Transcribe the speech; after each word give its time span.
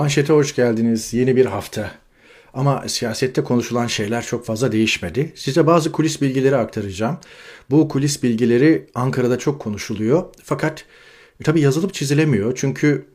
Manşete 0.00 0.32
hoş 0.32 0.54
geldiniz. 0.54 1.14
Yeni 1.14 1.36
bir 1.36 1.46
hafta. 1.46 1.92
Ama 2.54 2.88
siyasette 2.88 3.44
konuşulan 3.44 3.86
şeyler 3.86 4.22
çok 4.22 4.46
fazla 4.46 4.72
değişmedi. 4.72 5.32
Size 5.36 5.66
bazı 5.66 5.92
kulis 5.92 6.22
bilgileri 6.22 6.56
aktaracağım. 6.56 7.18
Bu 7.70 7.88
kulis 7.88 8.22
bilgileri 8.22 8.86
Ankara'da 8.94 9.38
çok 9.38 9.60
konuşuluyor. 9.60 10.24
Fakat 10.44 10.84
e, 11.40 11.44
tabii 11.44 11.60
yazılıp 11.60 11.94
çizilemiyor. 11.94 12.52
Çünkü 12.56 13.06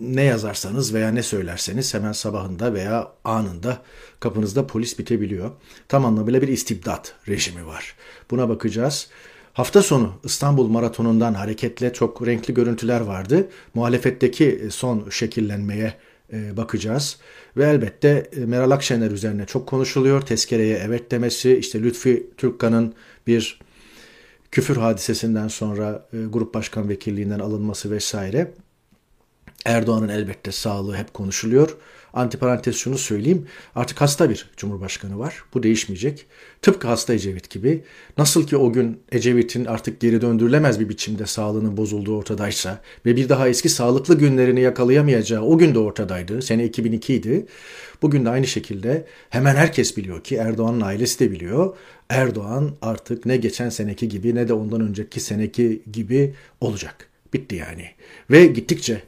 ne 0.00 0.22
yazarsanız 0.22 0.94
veya 0.94 1.10
ne 1.10 1.22
söylerseniz 1.22 1.94
hemen 1.94 2.12
sabahında 2.12 2.74
veya 2.74 3.12
anında 3.24 3.82
kapınızda 4.20 4.66
polis 4.66 4.98
bitebiliyor. 4.98 5.50
Tam 5.88 6.04
anlamıyla 6.04 6.42
bir 6.42 6.48
istibdat 6.48 7.14
rejimi 7.28 7.66
var. 7.66 7.94
Buna 8.30 8.48
bakacağız. 8.48 9.08
Hafta 9.56 9.82
sonu 9.82 10.12
İstanbul 10.24 10.68
Maratonu'ndan 10.68 11.34
hareketle 11.34 11.92
çok 11.92 12.26
renkli 12.26 12.54
görüntüler 12.54 13.00
vardı. 13.00 13.48
Muhalefetteki 13.74 14.68
son 14.70 15.10
şekillenmeye 15.10 15.94
e, 16.32 16.56
bakacağız. 16.56 17.18
Ve 17.56 17.64
elbette 17.64 18.30
e, 18.36 18.40
Meral 18.40 18.70
Akşener 18.70 19.10
üzerine 19.10 19.46
çok 19.46 19.68
konuşuluyor. 19.68 20.20
Tezkereye 20.20 20.78
evet 20.86 21.10
demesi, 21.10 21.56
işte 21.56 21.82
Lütfi 21.82 22.30
Türkkan'ın 22.36 22.94
bir 23.26 23.60
küfür 24.50 24.76
hadisesinden 24.76 25.48
sonra 25.48 26.08
e, 26.12 26.16
grup 26.26 26.54
başkan 26.54 26.88
vekilliğinden 26.88 27.38
alınması 27.38 27.90
vesaire. 27.90 28.52
Erdoğan'ın 29.64 30.08
elbette 30.08 30.52
sağlığı 30.52 30.96
hep 30.96 31.14
konuşuluyor. 31.14 31.76
Antiparantez 32.16 32.76
şunu 32.76 32.98
söyleyeyim. 32.98 33.46
Artık 33.74 34.00
hasta 34.00 34.30
bir 34.30 34.50
cumhurbaşkanı 34.56 35.18
var. 35.18 35.44
Bu 35.54 35.62
değişmeyecek. 35.62 36.26
Tıpkı 36.62 36.88
hasta 36.88 37.14
Ecevit 37.14 37.50
gibi. 37.50 37.84
Nasıl 38.18 38.46
ki 38.46 38.56
o 38.56 38.72
gün 38.72 39.00
Ecevit'in 39.12 39.64
artık 39.64 40.00
geri 40.00 40.20
döndürülemez 40.20 40.80
bir 40.80 40.88
biçimde 40.88 41.26
sağlığının 41.26 41.76
bozulduğu 41.76 42.16
ortadaysa 42.16 42.80
ve 43.06 43.16
bir 43.16 43.28
daha 43.28 43.48
eski 43.48 43.68
sağlıklı 43.68 44.18
günlerini 44.18 44.60
yakalayamayacağı 44.60 45.42
o 45.42 45.58
gün 45.58 45.74
de 45.74 45.78
ortadaydı. 45.78 46.42
Sene 46.42 46.64
2002 46.64 47.14
idi. 47.14 47.46
Bugün 48.02 48.24
de 48.24 48.30
aynı 48.30 48.46
şekilde 48.46 49.06
hemen 49.30 49.56
herkes 49.56 49.96
biliyor 49.96 50.24
ki 50.24 50.36
Erdoğan'ın 50.36 50.80
ailesi 50.80 51.20
de 51.20 51.30
biliyor. 51.30 51.76
Erdoğan 52.08 52.70
artık 52.82 53.26
ne 53.26 53.36
geçen 53.36 53.68
seneki 53.68 54.08
gibi 54.08 54.34
ne 54.34 54.48
de 54.48 54.52
ondan 54.52 54.80
önceki 54.80 55.20
seneki 55.20 55.82
gibi 55.92 56.34
olacak. 56.60 57.08
Bitti 57.32 57.56
yani. 57.56 57.90
Ve 58.30 58.46
gittikçe 58.46 59.02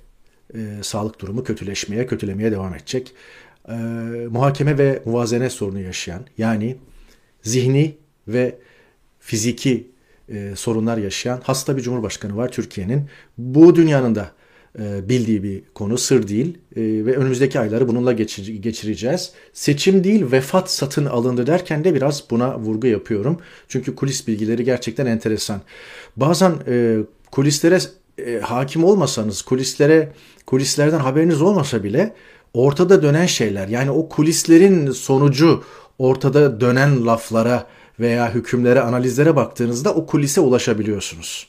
e, 0.55 0.59
sağlık 0.83 1.21
durumu 1.21 1.45
kötüleşmeye, 1.45 2.07
kötülemeye 2.07 2.53
devam 2.53 2.75
edecek. 2.75 3.13
E, 3.69 3.73
muhakeme 4.31 4.79
ve 4.79 5.03
muvazene 5.05 5.51
sorunu 5.51 5.81
yaşayan 5.81 6.23
yani 6.39 6.77
zihni 7.43 7.97
ve 8.29 8.59
fiziki 9.21 9.87
e, 10.29 10.53
sorunlar 10.57 10.99
yaşayan 10.99 11.41
hasta 11.45 11.77
bir 11.77 11.83
cumhurbaşkanı 11.83 12.37
var 12.37 12.53
Türkiye'nin. 12.53 13.05
Bu 13.39 13.75
dünyanın 13.75 14.15
da 14.15 14.33
e, 14.79 15.09
bildiği 15.09 15.43
bir 15.43 15.63
konu, 15.75 15.99
sır 15.99 16.29
değil 16.29 16.59
e, 16.77 16.81
ve 16.83 17.17
önümüzdeki 17.17 17.61
ayları 17.61 17.89
bununla 17.89 18.13
geçir, 18.13 18.49
geçireceğiz. 18.49 19.33
Seçim 19.53 20.05
değil 20.05 20.33
vefat 20.33 20.71
satın 20.71 21.07
alındı 21.07 21.47
derken 21.47 21.85
de 21.85 21.95
biraz 21.95 22.31
buna 22.31 22.59
vurgu 22.59 22.87
yapıyorum. 22.87 23.41
Çünkü 23.69 23.95
kulis 23.95 24.29
bilgileri 24.29 24.65
gerçekten 24.65 25.07
enteresan. 25.07 25.61
Bazen 26.17 26.53
e, 26.69 26.99
kulislere 27.31 27.79
e, 28.27 28.41
hakim 28.41 28.85
olmasanız, 28.85 29.43
kulislere 29.43 30.13
kulislerden 30.47 30.99
haberiniz 30.99 31.43
olmasa 31.43 31.85
bile 31.85 32.15
ortada 32.55 33.03
dönen 33.03 33.27
şeyler 33.27 33.69
yani 33.69 33.91
o 33.91 34.09
kulislerin 34.09 34.91
sonucu 34.91 35.63
ortada 35.99 36.61
dönen 36.61 37.07
laflara 37.07 37.67
veya 38.01 38.35
hükümlere, 38.35 38.81
analizlere 38.81 39.37
baktığınızda 39.37 39.95
o 39.95 40.07
kulise 40.07 40.41
ulaşabiliyorsunuz. 40.41 41.49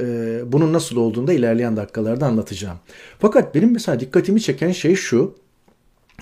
Ee, 0.00 0.40
bunun 0.46 0.72
nasıl 0.72 0.96
olduğunu 0.96 1.26
da 1.26 1.32
ilerleyen 1.32 1.76
dakikalarda 1.76 2.26
anlatacağım. 2.26 2.78
Fakat 3.18 3.54
benim 3.54 3.72
mesela 3.72 4.00
dikkatimi 4.00 4.40
çeken 4.40 4.72
şey 4.72 4.94
şu. 4.94 5.34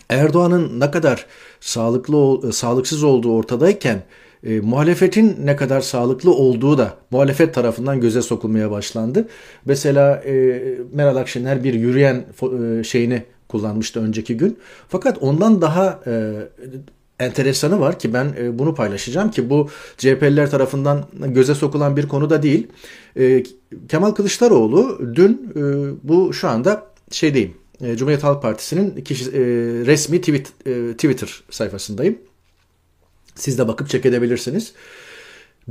Erdoğan'ın 0.08 0.80
ne 0.80 0.90
kadar 0.90 1.26
sağlıklı 1.60 2.52
sağlıksız 2.52 3.02
olduğu 3.02 3.34
ortadayken 3.34 4.02
e, 4.44 4.60
muhalefetin 4.60 5.36
ne 5.44 5.56
kadar 5.56 5.80
sağlıklı 5.80 6.34
olduğu 6.34 6.78
da 6.78 6.94
muhalefet 7.10 7.54
tarafından 7.54 8.00
göze 8.00 8.22
sokulmaya 8.22 8.70
başlandı. 8.70 9.28
Mesela 9.64 10.16
e, 10.16 10.62
Meral 10.92 11.16
Akşener 11.16 11.64
bir 11.64 11.74
yürüyen 11.74 12.24
e, 12.42 12.84
şeyini 12.84 13.22
kullanmıştı 13.48 14.00
önceki 14.00 14.36
gün. 14.36 14.58
Fakat 14.88 15.18
ondan 15.20 15.62
daha 15.62 16.00
e, 16.06 16.32
enteresanı 17.20 17.80
var 17.80 17.98
ki 17.98 18.12
ben 18.12 18.34
e, 18.38 18.58
bunu 18.58 18.74
paylaşacağım 18.74 19.30
ki 19.30 19.50
bu 19.50 19.68
CHP'liler 19.98 20.50
tarafından 20.50 21.04
göze 21.26 21.54
sokulan 21.54 21.96
bir 21.96 22.08
konu 22.08 22.30
da 22.30 22.42
değil. 22.42 22.66
E, 23.16 23.42
Kemal 23.88 24.10
Kılıçdaroğlu 24.10 25.00
dün 25.14 25.52
e, 25.56 25.62
bu 26.02 26.32
şu 26.32 26.48
anda 26.48 26.86
şeydeyim. 27.10 27.54
E, 27.80 27.96
Cumhuriyet 27.96 28.24
Halk 28.24 28.42
Partisi'nin 28.42 28.94
resmi 29.86 30.20
tweet, 30.20 30.46
Twitter 30.98 31.42
sayfasındayım. 31.50 32.18
Siz 33.34 33.58
de 33.58 33.68
bakıp 33.68 33.88
çek 33.88 34.06
edebilirsiniz. 34.06 34.72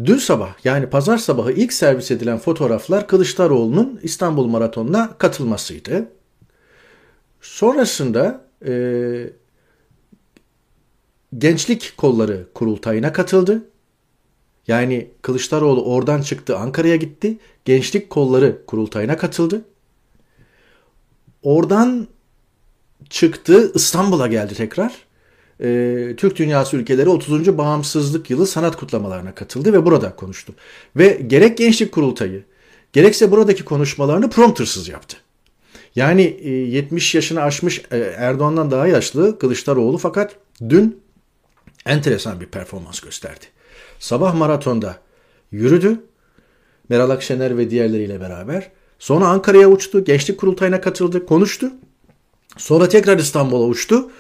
Dün 0.06 0.18
sabah 0.18 0.66
yani 0.66 0.90
pazar 0.90 1.18
sabahı 1.18 1.52
ilk 1.52 1.74
servis 1.74 2.12
edilen 2.12 2.38
fotoğraflar 2.38 3.08
Kılıçdaroğlu'nun 3.08 4.00
İstanbul 4.04 4.46
Maratonu'na 4.46 5.18
katılmasıydı. 5.18 6.08
Sonrasında 7.42 8.46
e, 8.66 8.74
Gençlik 11.38 11.94
Kolları 11.98 12.48
Kurultayı'na 12.54 13.14
katıldı. 13.14 13.64
Yani 14.68 15.12
Kılıçdaroğlu 15.22 15.84
oradan 15.84 16.22
çıktı 16.22 16.58
Ankara'ya 16.58 16.96
gitti. 16.96 17.38
Gençlik 17.66 18.10
Kolları 18.10 18.66
Kurultayı'na 18.66 19.18
katıldı. 19.18 19.62
Oradan 21.44 22.08
çıktı 23.10 23.72
İstanbul'a 23.76 24.28
geldi 24.28 24.54
tekrar 24.54 25.09
e, 25.64 26.14
Türk 26.18 26.36
dünyası 26.36 26.78
ülkeleri 26.78 27.10
30. 27.10 27.58
bağımsızlık 27.58 28.30
yılı 28.30 28.48
sanat 28.48 28.76
kutlamalarına 28.76 29.36
katıldı 29.36 29.74
ve 29.74 29.86
burada 29.86 30.16
konuştu. 30.16 30.54
Ve 30.96 31.22
gerek 31.28 31.58
Gençlik 31.58 31.92
Kurultayı 31.92 32.44
gerekse 32.94 33.32
buradaki 33.32 33.66
konuşmalarını 33.66 34.30
promptersız 34.30 34.88
yaptı. 34.88 35.18
Yani 35.96 36.22
e, 36.22 36.50
70 36.50 37.16
yaşını 37.16 37.42
aşmış 37.42 37.82
e, 37.92 37.98
Erdoğan'dan 37.98 38.72
daha 38.72 38.88
yaşlı 38.88 39.40
Kılıçdaroğlu 39.40 39.98
fakat 39.98 40.36
dün 40.70 41.02
enteresan 41.86 42.42
bir 42.42 42.46
performans 42.46 43.00
gösterdi. 43.00 43.46
Sabah 44.00 44.36
maratonda 44.36 44.98
yürüdü. 45.52 46.00
Meral 46.90 47.10
Akşener 47.10 47.58
ve 47.58 47.70
diğerleriyle 47.70 48.22
beraber. 48.22 48.72
Sonra 49.00 49.28
Ankara'ya 49.28 49.70
uçtu. 49.70 50.04
Gençlik 50.04 50.38
kurultayına 50.38 50.82
katıldı. 50.82 51.26
Konuştu. 51.26 51.72
Sonra 52.58 52.90
tekrar 52.90 53.18
İstanbul'a 53.18 53.66
uçtu. 53.66 54.12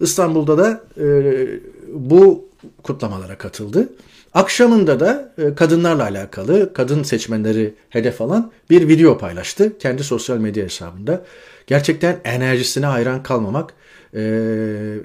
İstanbul'da 0.00 0.58
da 0.58 0.84
e, 1.00 1.46
bu 1.92 2.48
kutlamalara 2.82 3.38
katıldı. 3.38 3.88
Akşamında 4.34 5.00
da 5.00 5.32
e, 5.38 5.54
kadınlarla 5.54 6.02
alakalı, 6.02 6.72
kadın 6.72 7.02
seçmenleri 7.02 7.74
hedef 7.88 8.20
alan 8.20 8.52
bir 8.70 8.88
video 8.88 9.18
paylaştı 9.18 9.78
kendi 9.78 10.04
sosyal 10.04 10.38
medya 10.38 10.64
hesabında. 10.64 11.24
Gerçekten 11.66 12.20
enerjisine 12.24 12.86
hayran 12.86 13.22
kalmamak 13.22 13.74
e, 14.14 14.20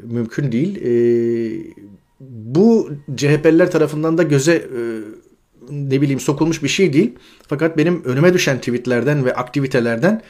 mümkün 0.04 0.52
değil. 0.52 0.82
E, 0.86 0.94
bu 2.20 2.90
CHP'liler 3.16 3.72
tarafından 3.72 4.18
da 4.18 4.24
göze 4.24 4.54
e, 4.54 4.82
ne 5.70 6.02
bileyim 6.02 6.20
sokulmuş 6.20 6.64
bir 6.64 6.68
şey 6.68 6.94
değil. 6.94 7.16
Fakat 7.48 7.78
benim 7.78 8.04
önüme 8.04 8.34
düşen 8.34 8.58
tweetlerden 8.58 9.26
ve 9.26 9.36
aktivitelerden 9.36 10.22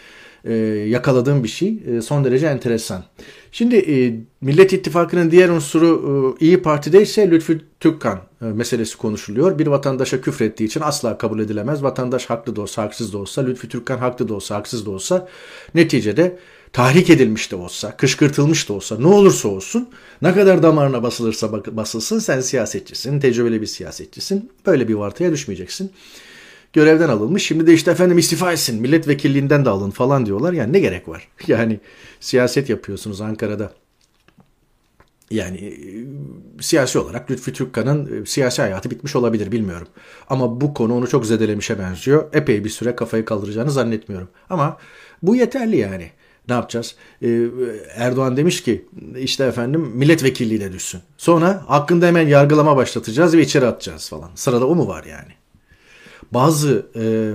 e, 0.45 0.53
yakaladığım 0.87 1.43
bir 1.43 1.49
şey. 1.49 1.77
E, 1.87 2.01
son 2.01 2.25
derece 2.25 2.47
enteresan. 2.47 3.03
Şimdi 3.51 3.75
e, 3.75 4.19
Millet 4.41 4.73
İttifakı'nın 4.73 5.31
diğer 5.31 5.49
unsuru 5.49 6.37
İyi 6.39 6.61
Parti'de 6.61 7.01
ise 7.01 7.31
Lütfü 7.31 7.61
Türkkan 7.79 8.19
e, 8.41 8.45
meselesi 8.45 8.97
konuşuluyor. 8.97 9.59
Bir 9.59 9.67
vatandaşa 9.67 10.21
küfrettiği 10.21 10.69
için 10.69 10.81
asla 10.81 11.17
kabul 11.17 11.39
edilemez. 11.39 11.83
Vatandaş 11.83 12.25
haklı 12.25 12.55
da 12.55 12.61
olsa 12.61 12.83
haksız 12.83 13.13
da 13.13 13.17
olsa, 13.17 13.41
Lütfü 13.41 13.69
Türkkan 13.69 13.97
haklı 13.97 14.27
da 14.29 14.33
olsa 14.33 14.55
haksız 14.55 14.85
da 14.85 14.91
olsa 14.91 15.27
neticede 15.75 16.37
tahrik 16.73 17.09
edilmiş 17.09 17.51
de 17.51 17.55
olsa, 17.55 17.97
kışkırtılmış 17.97 18.69
da 18.69 18.73
olsa, 18.73 18.99
ne 18.99 19.07
olursa 19.07 19.49
olsun, 19.49 19.89
ne 20.21 20.33
kadar 20.33 20.63
damarına 20.63 21.03
basılırsa 21.03 21.51
basılsın 21.53 22.19
sen 22.19 22.41
siyasetçisin, 22.41 23.19
tecrübeli 23.19 23.61
bir 23.61 23.67
siyasetçisin. 23.67 24.51
Böyle 24.65 24.87
bir 24.87 24.93
vartaya 24.93 25.31
düşmeyeceksin 25.31 25.91
görevden 26.73 27.09
alınmış. 27.09 27.45
Şimdi 27.45 27.67
de 27.67 27.73
işte 27.73 27.91
efendim 27.91 28.17
istifa 28.17 28.51
etsin, 28.51 28.81
milletvekilliğinden 28.81 29.65
de 29.65 29.69
alın 29.69 29.91
falan 29.91 30.25
diyorlar. 30.25 30.53
Yani 30.53 30.73
ne 30.73 30.79
gerek 30.79 31.07
var? 31.07 31.27
Yani 31.47 31.79
siyaset 32.19 32.69
yapıyorsunuz 32.69 33.21
Ankara'da. 33.21 33.73
Yani 35.31 35.57
e, 35.57 35.73
siyasi 36.61 36.99
olarak 36.99 37.31
Lütfü 37.31 37.53
Türkkan'ın 37.53 38.21
e, 38.21 38.25
siyasi 38.25 38.61
hayatı 38.61 38.91
bitmiş 38.91 39.15
olabilir 39.15 39.51
bilmiyorum. 39.51 39.87
Ama 40.29 40.61
bu 40.61 40.73
konu 40.73 40.95
onu 40.95 41.07
çok 41.07 41.25
zedelemişe 41.25 41.79
benziyor. 41.79 42.29
Epey 42.33 42.63
bir 42.63 42.69
süre 42.69 42.95
kafayı 42.95 43.25
kaldıracağını 43.25 43.71
zannetmiyorum. 43.71 44.27
Ama 44.49 44.77
bu 45.23 45.35
yeterli 45.35 45.77
yani. 45.77 46.11
Ne 46.47 46.53
yapacağız? 46.53 46.95
Ee, 47.21 47.45
Erdoğan 47.95 48.37
demiş 48.37 48.63
ki 48.63 48.85
işte 49.17 49.43
efendim 49.43 49.81
milletvekilliği 49.81 50.61
de 50.61 50.71
düşsün. 50.71 51.01
Sonra 51.17 51.63
hakkında 51.67 52.07
hemen 52.07 52.27
yargılama 52.27 52.75
başlatacağız 52.77 53.37
ve 53.37 53.41
içeri 53.41 53.65
atacağız 53.65 54.09
falan. 54.09 54.29
Sırada 54.35 54.67
o 54.67 54.75
mu 54.75 54.87
var 54.87 55.03
yani? 55.03 55.38
Bazı 56.33 56.85
e, 56.95 57.33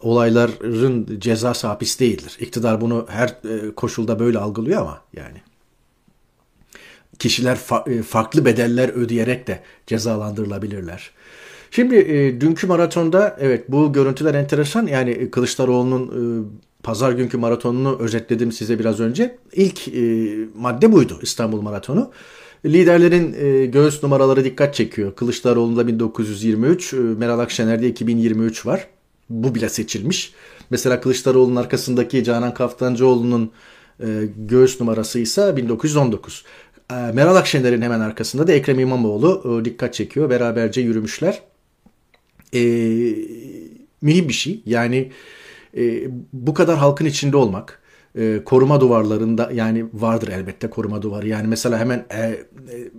olayların 0.00 1.20
cezası 1.20 1.66
hapis 1.66 2.00
değildir. 2.00 2.36
İktidar 2.40 2.80
bunu 2.80 3.06
her 3.08 3.34
koşulda 3.76 4.18
böyle 4.18 4.38
algılıyor 4.38 4.80
ama 4.80 5.00
yani 5.16 5.42
kişiler 7.18 7.56
fa- 7.56 8.02
farklı 8.02 8.44
bedeller 8.44 8.88
ödeyerek 8.88 9.46
de 9.46 9.60
cezalandırılabilirler. 9.86 11.10
Şimdi 11.70 11.96
e, 11.96 12.40
dünkü 12.40 12.66
maratonda 12.66 13.36
evet 13.40 13.64
bu 13.68 13.92
görüntüler 13.92 14.34
enteresan. 14.34 14.86
Yani 14.86 15.30
Kılıçdaroğlu'nun 15.30 16.06
e, 16.06 16.20
pazar 16.82 17.12
günkü 17.12 17.36
maratonunu 17.36 17.98
özetledim 17.98 18.52
size 18.52 18.78
biraz 18.78 19.00
önce. 19.00 19.38
İlk 19.52 19.88
e, 19.88 20.34
madde 20.54 20.92
buydu 20.92 21.18
İstanbul 21.22 21.60
Maratonu. 21.60 22.10
Liderlerin 22.66 23.32
e, 23.32 23.66
göğüs 23.66 24.02
numaraları 24.02 24.44
dikkat 24.44 24.74
çekiyor. 24.74 25.14
Kılıçdaroğlu'nda 25.16 25.86
1923, 25.86 26.92
e, 26.92 26.96
Meral 26.96 27.38
Akşener'de 27.38 27.88
2023 27.88 28.66
var. 28.66 28.86
Bu 29.30 29.54
bile 29.54 29.68
seçilmiş. 29.68 30.32
Mesela 30.70 31.00
Kılıçdaroğlu'nun 31.00 31.56
arkasındaki 31.56 32.24
Canan 32.24 32.54
Kaftancıoğlu'nun 32.54 33.50
e, 34.00 34.06
göğüs 34.36 34.80
numarası 34.80 35.18
ise 35.18 35.56
1919. 35.56 36.44
E, 36.90 36.94
Meral 36.94 37.36
Akşener'in 37.36 37.82
hemen 37.82 38.00
arkasında 38.00 38.46
da 38.46 38.52
Ekrem 38.52 38.78
İmamoğlu 38.78 39.62
dikkat 39.64 39.94
çekiyor. 39.94 40.30
Beraberce 40.30 40.80
yürümüşler. 40.80 41.42
E, 42.54 42.60
mühim 44.02 44.28
bir 44.28 44.32
şey. 44.32 44.62
Yani 44.66 45.12
e, 45.76 46.02
bu 46.32 46.54
kadar 46.54 46.78
halkın 46.78 47.06
içinde 47.06 47.36
olmak, 47.36 47.82
e, 48.18 48.40
koruma 48.44 48.80
duvarlarında 48.80 49.50
yani 49.54 49.86
vardır 49.92 50.28
elbette 50.28 50.70
koruma 50.70 51.02
duvarı. 51.02 51.28
Yani 51.28 51.46
mesela 51.46 51.78
hemen 51.78 52.06
e, 52.10 52.18
e, 52.18 52.44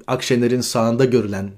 Akşener'in 0.07 0.61
sağında 0.61 1.05
görülen 1.05 1.49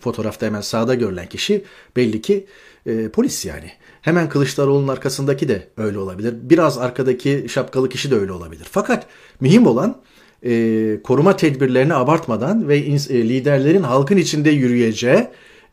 fotoğrafta 0.00 0.46
hemen 0.46 0.60
sağda 0.60 0.94
görülen 0.94 1.26
kişi 1.26 1.64
belli 1.96 2.22
ki 2.22 2.46
e, 2.86 3.08
polis 3.08 3.44
yani. 3.44 3.70
Hemen 4.02 4.28
Kılıçdaroğlu'nun 4.28 4.88
arkasındaki 4.88 5.48
de 5.48 5.68
öyle 5.76 5.98
olabilir. 5.98 6.34
Biraz 6.42 6.78
arkadaki 6.78 7.46
şapkalı 7.48 7.88
kişi 7.88 8.10
de 8.10 8.14
öyle 8.14 8.32
olabilir. 8.32 8.66
Fakat 8.70 9.06
mühim 9.40 9.66
olan 9.66 9.96
e, 10.44 11.00
koruma 11.04 11.36
tedbirlerini 11.36 11.94
abartmadan 11.94 12.68
ve 12.68 12.78
e, 12.78 13.28
liderlerin 13.28 13.82
halkın 13.82 14.16
içinde 14.16 14.50
yürüyeceği 14.50 15.26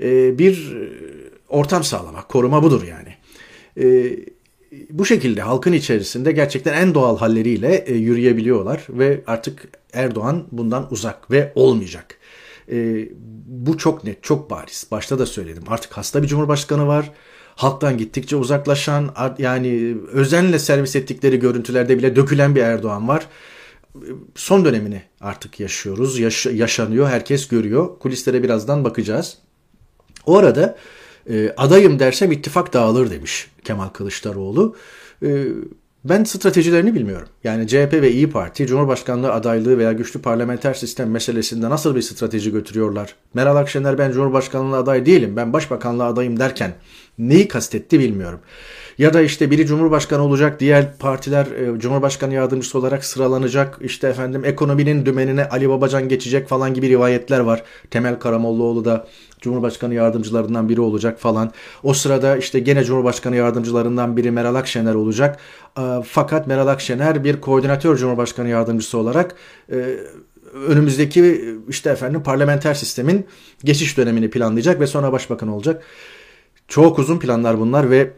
e, 0.03 0.39
bir 0.39 0.77
ortam 1.49 1.83
sağlamak. 1.83 2.29
Koruma 2.29 2.63
budur 2.63 2.83
yani. 2.83 3.13
E, 3.77 4.15
bu 4.89 5.05
şekilde 5.05 5.41
halkın 5.41 5.73
içerisinde 5.73 6.31
gerçekten 6.31 6.73
en 6.73 6.93
doğal 6.93 7.17
halleriyle 7.17 7.75
e, 7.75 7.93
yürüyebiliyorlar 7.93 8.85
ve 8.89 9.21
artık 9.27 9.67
Erdoğan 9.93 10.47
bundan 10.51 10.87
uzak 10.91 11.31
ve 11.31 11.51
olmayacak. 11.55 12.17
E, 12.71 13.09
bu 13.47 13.77
çok 13.77 14.03
net, 14.03 14.23
çok 14.23 14.49
bariz. 14.49 14.87
Başta 14.91 15.19
da 15.19 15.25
söyledim. 15.25 15.63
Artık 15.67 15.93
hasta 15.97 16.23
bir 16.23 16.27
cumhurbaşkanı 16.27 16.87
var. 16.87 17.11
Halktan 17.55 17.97
gittikçe 17.97 18.35
uzaklaşan, 18.35 19.09
yani 19.37 19.97
özenle 20.11 20.59
servis 20.59 20.95
ettikleri 20.95 21.39
görüntülerde 21.39 21.97
bile 21.97 22.15
dökülen 22.15 22.55
bir 22.55 22.61
Erdoğan 22.61 23.07
var. 23.07 23.27
Son 24.35 24.65
dönemini 24.65 25.01
artık 25.21 25.59
yaşıyoruz. 25.59 26.19
Yaş- 26.19 26.45
yaşanıyor, 26.45 27.07
herkes 27.07 27.47
görüyor. 27.47 27.99
Kulislere 27.99 28.43
birazdan 28.43 28.83
bakacağız. 28.83 29.37
O 30.25 30.37
arada 30.37 30.77
e, 31.29 31.53
adayım 31.57 31.99
dersem 31.99 32.31
ittifak 32.31 32.73
dağılır 32.73 33.11
demiş 33.11 33.51
Kemal 33.63 33.89
Kılıçdaroğlu. 33.89 34.75
E, 35.23 35.45
ben 36.03 36.23
stratejilerini 36.23 36.95
bilmiyorum. 36.95 37.27
Yani 37.43 37.67
CHP 37.67 37.93
ve 37.93 38.11
İyi 38.11 38.29
Parti 38.29 38.67
Cumhurbaşkanlığı 38.67 39.33
adaylığı 39.33 39.77
veya 39.77 39.93
güçlü 39.93 40.21
parlamenter 40.21 40.73
sistem 40.73 41.11
meselesinde 41.11 41.69
nasıl 41.69 41.95
bir 41.95 42.01
strateji 42.01 42.51
götürüyorlar? 42.51 43.15
Meral 43.33 43.55
Akşener 43.55 43.97
ben 43.97 44.11
Cumhurbaşkanlığı 44.11 44.77
aday 44.77 45.05
değilim 45.05 45.35
ben 45.35 45.53
başbakanlığı 45.53 46.05
adayım 46.05 46.39
derken 46.39 46.73
neyi 47.17 47.47
kastetti 47.47 47.99
bilmiyorum. 47.99 48.39
Ya 48.97 49.13
da 49.13 49.21
işte 49.21 49.51
biri 49.51 49.65
Cumhurbaşkanı 49.65 50.23
olacak, 50.23 50.59
diğer 50.59 50.97
partiler 50.97 51.45
e, 51.45 51.79
Cumhurbaşkanı 51.79 52.33
yardımcısı 52.33 52.79
olarak 52.79 53.05
sıralanacak. 53.05 53.79
İşte 53.81 54.07
efendim 54.07 54.45
ekonominin 54.45 55.05
dümenine 55.05 55.49
Ali 55.49 55.69
Babacan 55.69 56.09
geçecek 56.09 56.47
falan 56.47 56.73
gibi 56.73 56.89
rivayetler 56.89 57.39
var. 57.39 57.63
Temel 57.91 58.19
Karamollaoğlu 58.19 58.85
da 58.85 59.07
Cumhurbaşkanı 59.41 59.93
yardımcılarından 59.93 60.69
biri 60.69 60.81
olacak 60.81 61.19
falan. 61.19 61.51
O 61.83 61.93
sırada 61.93 62.37
işte 62.37 62.59
gene 62.59 62.83
Cumhurbaşkanı 62.83 63.35
yardımcılarından 63.35 64.17
biri 64.17 64.31
Meral 64.31 64.55
Akşener 64.55 64.93
olacak. 64.93 65.39
E, 65.79 65.81
fakat 66.05 66.47
Meral 66.47 66.67
Akşener 66.67 67.23
bir 67.23 67.41
koordinatör 67.41 67.97
Cumhurbaşkanı 67.97 68.49
yardımcısı 68.49 68.97
olarak 68.97 69.35
e, 69.71 69.97
önümüzdeki 70.67 71.55
işte 71.69 71.89
efendim 71.89 72.23
parlamenter 72.23 72.73
sistemin 72.73 73.25
geçiş 73.63 73.97
dönemini 73.97 74.29
planlayacak 74.29 74.79
ve 74.79 74.87
sonra 74.87 75.11
başbakan 75.11 75.49
olacak. 75.49 75.83
Çok 76.67 76.99
uzun 76.99 77.19
planlar 77.19 77.59
bunlar 77.59 77.89
ve 77.89 78.13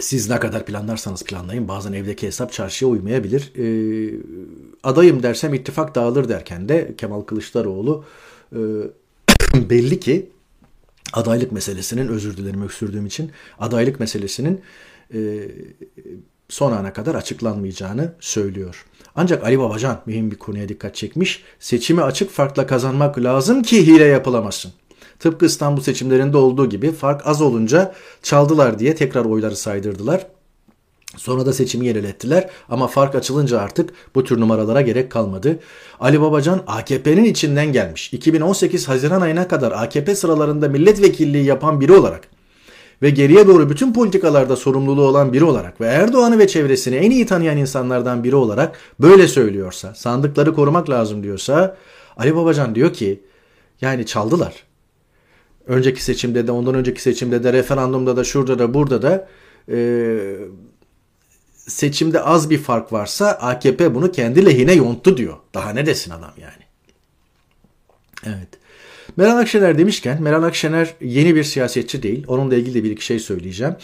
siz 0.00 0.30
ne 0.30 0.40
kadar 0.40 0.66
planlarsanız 0.66 1.22
planlayın 1.22 1.68
bazen 1.68 1.92
evdeki 1.92 2.26
hesap 2.26 2.52
çarşıya 2.52 2.90
uymayabilir. 2.90 3.52
E, 3.58 3.66
adayım 4.82 5.22
dersem 5.22 5.54
ittifak 5.54 5.94
dağılır 5.94 6.28
derken 6.28 6.68
de 6.68 6.94
Kemal 6.98 7.22
Kılıçdaroğlu 7.22 8.04
e, 8.52 8.60
belli 9.70 10.00
ki 10.00 10.30
adaylık 11.12 11.52
meselesinin 11.52 12.08
özür 12.08 12.36
dilerim 12.36 12.62
öksürdüğüm 12.62 13.06
için 13.06 13.30
adaylık 13.58 14.00
meselesinin 14.00 14.60
e, 15.14 15.48
son 16.48 16.72
ana 16.72 16.92
kadar 16.92 17.14
açıklanmayacağını 17.14 18.12
söylüyor. 18.20 18.86
Ancak 19.14 19.44
Ali 19.44 19.58
Babacan 19.58 20.02
mühim 20.06 20.30
bir 20.30 20.36
konuya 20.36 20.68
dikkat 20.68 20.94
çekmiş. 20.94 21.42
Seçimi 21.60 22.02
açık 22.02 22.30
farkla 22.30 22.66
kazanmak 22.66 23.18
lazım 23.18 23.62
ki 23.62 23.86
hile 23.86 24.04
yapılamasın. 24.04 24.72
Tıpkı 25.20 25.46
İstanbul 25.46 25.82
seçimlerinde 25.82 26.36
olduğu 26.36 26.68
gibi 26.68 26.92
fark 26.92 27.26
az 27.26 27.42
olunca 27.42 27.94
çaldılar 28.22 28.78
diye 28.78 28.94
tekrar 28.94 29.24
oyları 29.24 29.56
saydırdılar. 29.56 30.26
Sonra 31.16 31.46
da 31.46 31.52
seçimi 31.52 31.86
yenilettiler 31.86 32.50
ama 32.68 32.86
fark 32.86 33.14
açılınca 33.14 33.60
artık 33.60 33.90
bu 34.14 34.24
tür 34.24 34.40
numaralara 34.40 34.80
gerek 34.80 35.10
kalmadı. 35.10 35.58
Ali 36.00 36.20
Babacan 36.20 36.62
AKP'nin 36.66 37.24
içinden 37.24 37.72
gelmiş. 37.72 38.12
2018 38.12 38.88
Haziran 38.88 39.20
ayına 39.20 39.48
kadar 39.48 39.72
AKP 39.72 40.14
sıralarında 40.14 40.68
milletvekilliği 40.68 41.44
yapan 41.44 41.80
biri 41.80 41.92
olarak 41.92 42.28
ve 43.02 43.10
geriye 43.10 43.46
doğru 43.46 43.70
bütün 43.70 43.92
politikalarda 43.92 44.56
sorumluluğu 44.56 45.06
olan 45.06 45.32
biri 45.32 45.44
olarak 45.44 45.80
ve 45.80 45.86
Erdoğan'ı 45.86 46.38
ve 46.38 46.48
çevresini 46.48 46.96
en 46.96 47.10
iyi 47.10 47.26
tanıyan 47.26 47.56
insanlardan 47.56 48.24
biri 48.24 48.36
olarak 48.36 48.78
böyle 49.00 49.28
söylüyorsa, 49.28 49.94
sandıkları 49.94 50.54
korumak 50.54 50.90
lazım 50.90 51.22
diyorsa 51.22 51.76
Ali 52.16 52.36
Babacan 52.36 52.74
diyor 52.74 52.92
ki 52.92 53.20
yani 53.80 54.06
çaldılar. 54.06 54.69
Önceki 55.66 56.04
seçimde 56.04 56.46
de 56.46 56.52
ondan 56.52 56.74
önceki 56.74 57.02
seçimde 57.02 57.44
de 57.44 57.52
referandumda 57.52 58.16
da 58.16 58.24
şurada 58.24 58.58
da 58.58 58.74
burada 58.74 59.02
da 59.02 59.28
e, 59.72 60.18
seçimde 61.54 62.20
az 62.20 62.50
bir 62.50 62.58
fark 62.58 62.92
varsa 62.92 63.30
AKP 63.30 63.94
bunu 63.94 64.12
kendi 64.12 64.46
lehine 64.46 64.72
yonttu 64.72 65.16
diyor. 65.16 65.36
Daha 65.54 65.72
ne 65.72 65.86
desin 65.86 66.10
adam 66.10 66.32
yani. 66.40 66.62
Evet. 68.26 68.48
Meral 69.16 69.36
Akşener 69.36 69.78
demişken 69.78 70.22
Meral 70.22 70.42
Akşener 70.42 70.94
yeni 71.00 71.34
bir 71.34 71.44
siyasetçi 71.44 72.02
değil. 72.02 72.24
Onunla 72.26 72.54
ilgili 72.54 72.74
de 72.74 72.84
bir 72.84 72.90
iki 72.90 73.04
şey 73.04 73.18
söyleyeceğim. 73.18 73.74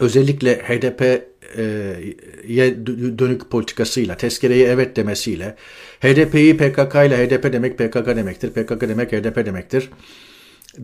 Özellikle 0.00 0.58
HDP'ye 0.58 1.26
dönük 3.18 3.50
politikasıyla, 3.50 4.16
tezkereye 4.16 4.68
evet 4.68 4.96
demesiyle, 4.96 5.56
HDP'yi 6.00 6.56
PKK 6.56 6.94
ile 6.94 7.26
HDP 7.26 7.52
demek 7.52 7.78
PKK 7.78 8.06
demektir, 8.06 8.50
PKK 8.50 8.80
demek 8.80 9.12
HDP 9.12 9.46
demektir 9.46 9.90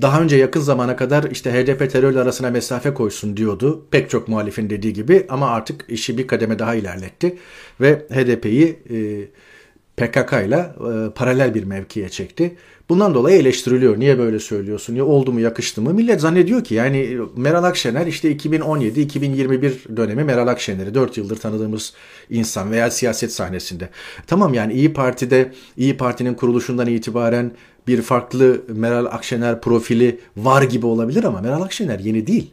daha 0.03 0.23
önce 0.23 0.37
yakın 0.37 0.61
zamana 0.61 0.97
kadar 0.97 1.25
işte 1.31 1.53
HDP 1.53 1.93
terörle 1.93 2.21
arasına 2.21 2.51
mesafe 2.51 2.95
koysun 2.95 3.37
diyordu. 3.37 3.87
Pek 3.91 4.11
çok 4.11 4.29
muhalifin 4.29 4.71
dediği 4.71 4.93
gibi 4.93 5.27
ama 5.29 5.51
artık 5.51 5.85
işi 5.89 6.19
bir 6.19 6.27
kademe 6.27 6.59
daha 6.59 6.75
ilerletti 6.75 7.39
ve 7.81 8.07
HDP'yi 8.13 8.79
e, 8.91 8.97
PKK 9.97 10.33
ile 10.47 10.57
e, 10.57 11.11
paralel 11.15 11.55
bir 11.55 11.65
mevkiye 11.65 12.09
çekti. 12.09 12.57
Bundan 12.91 13.15
dolayı 13.15 13.39
eleştiriliyor. 13.39 14.01
Niye 14.01 14.19
böyle 14.19 14.39
söylüyorsun? 14.39 14.95
Ya 14.95 15.05
oldu 15.05 15.33
mu 15.33 15.41
yakıştı 15.41 15.83
mı? 15.83 15.95
Millet 15.95 16.21
zannediyor 16.21 16.65
ki 16.65 16.75
yani 16.75 17.19
Meral 17.37 17.65
Akşener 17.65 18.07
işte 18.07 18.33
2017-2021 18.33 19.97
dönemi 19.97 20.25
Meral 20.25 20.47
Akşener'i 20.47 20.95
4 20.95 21.17
yıldır 21.17 21.37
tanıdığımız 21.37 21.93
insan 22.31 22.71
veya 22.71 22.91
siyaset 22.91 23.33
sahnesinde. 23.33 23.89
Tamam 24.27 24.55
yani 24.55 24.73
İyi 24.73 24.93
Parti'de 24.93 25.53
İyi 25.77 25.97
Parti'nin 25.97 26.35
kuruluşundan 26.35 26.87
itibaren 26.87 27.53
bir 27.87 28.03
farklı 28.03 28.63
Meral 28.69 29.07
Akşener 29.07 29.61
profili 29.61 30.21
var 30.37 30.63
gibi 30.63 30.87
olabilir 30.87 31.25
ama 31.25 31.41
Meral 31.41 31.63
Akşener 31.63 31.99
yeni 31.99 32.27
değil. 32.27 32.51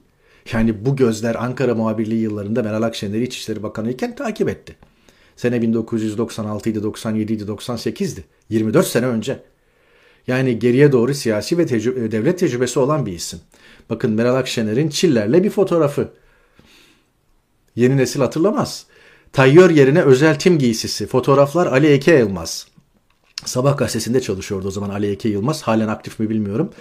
Yani 0.53 0.85
bu 0.85 0.95
gözler 0.95 1.35
Ankara 1.35 1.75
muhabirliği 1.75 2.21
yıllarında 2.21 2.63
Meral 2.63 2.81
Akşener'i 2.81 3.23
İçişleri 3.23 3.63
Bakanı 3.63 3.91
iken 3.91 4.15
takip 4.15 4.49
etti. 4.49 4.75
Sene 5.37 5.61
1996 5.61 6.69
idi, 6.69 6.83
97 6.83 7.33
idi, 7.33 7.43
98'di. 7.43 8.23
24 8.49 8.87
sene 8.87 9.05
önce. 9.05 9.43
Yani 10.27 10.59
geriye 10.59 10.91
doğru 10.91 11.13
siyasi 11.13 11.57
ve 11.57 11.65
tecrübe, 11.65 12.11
devlet 12.11 12.39
tecrübesi 12.39 12.79
olan 12.79 13.05
bir 13.05 13.13
isim. 13.13 13.39
Bakın 13.89 14.11
Meral 14.11 14.35
Akşener'in 14.35 14.89
Çiller'le 14.89 15.43
bir 15.43 15.49
fotoğrafı. 15.49 16.09
Yeni 17.75 17.97
nesil 17.97 18.19
hatırlamaz. 18.19 18.85
Tayyör 19.33 19.69
yerine 19.69 20.01
özel 20.01 20.39
tim 20.39 20.59
giysisi. 20.59 21.07
Fotoğraflar 21.07 21.67
Ali 21.67 21.87
Eke 21.87 22.11
Elmaz. 22.11 22.67
Sabah 23.45 23.77
gazetesinde 23.77 24.21
çalışıyordu 24.21 24.67
o 24.67 24.71
zaman 24.71 24.89
Ali 24.89 25.11
Eke 25.11 25.29
Yılmaz. 25.29 25.61
Halen 25.61 25.87
aktif 25.87 26.19
mi 26.19 26.29
bilmiyorum. 26.29 26.71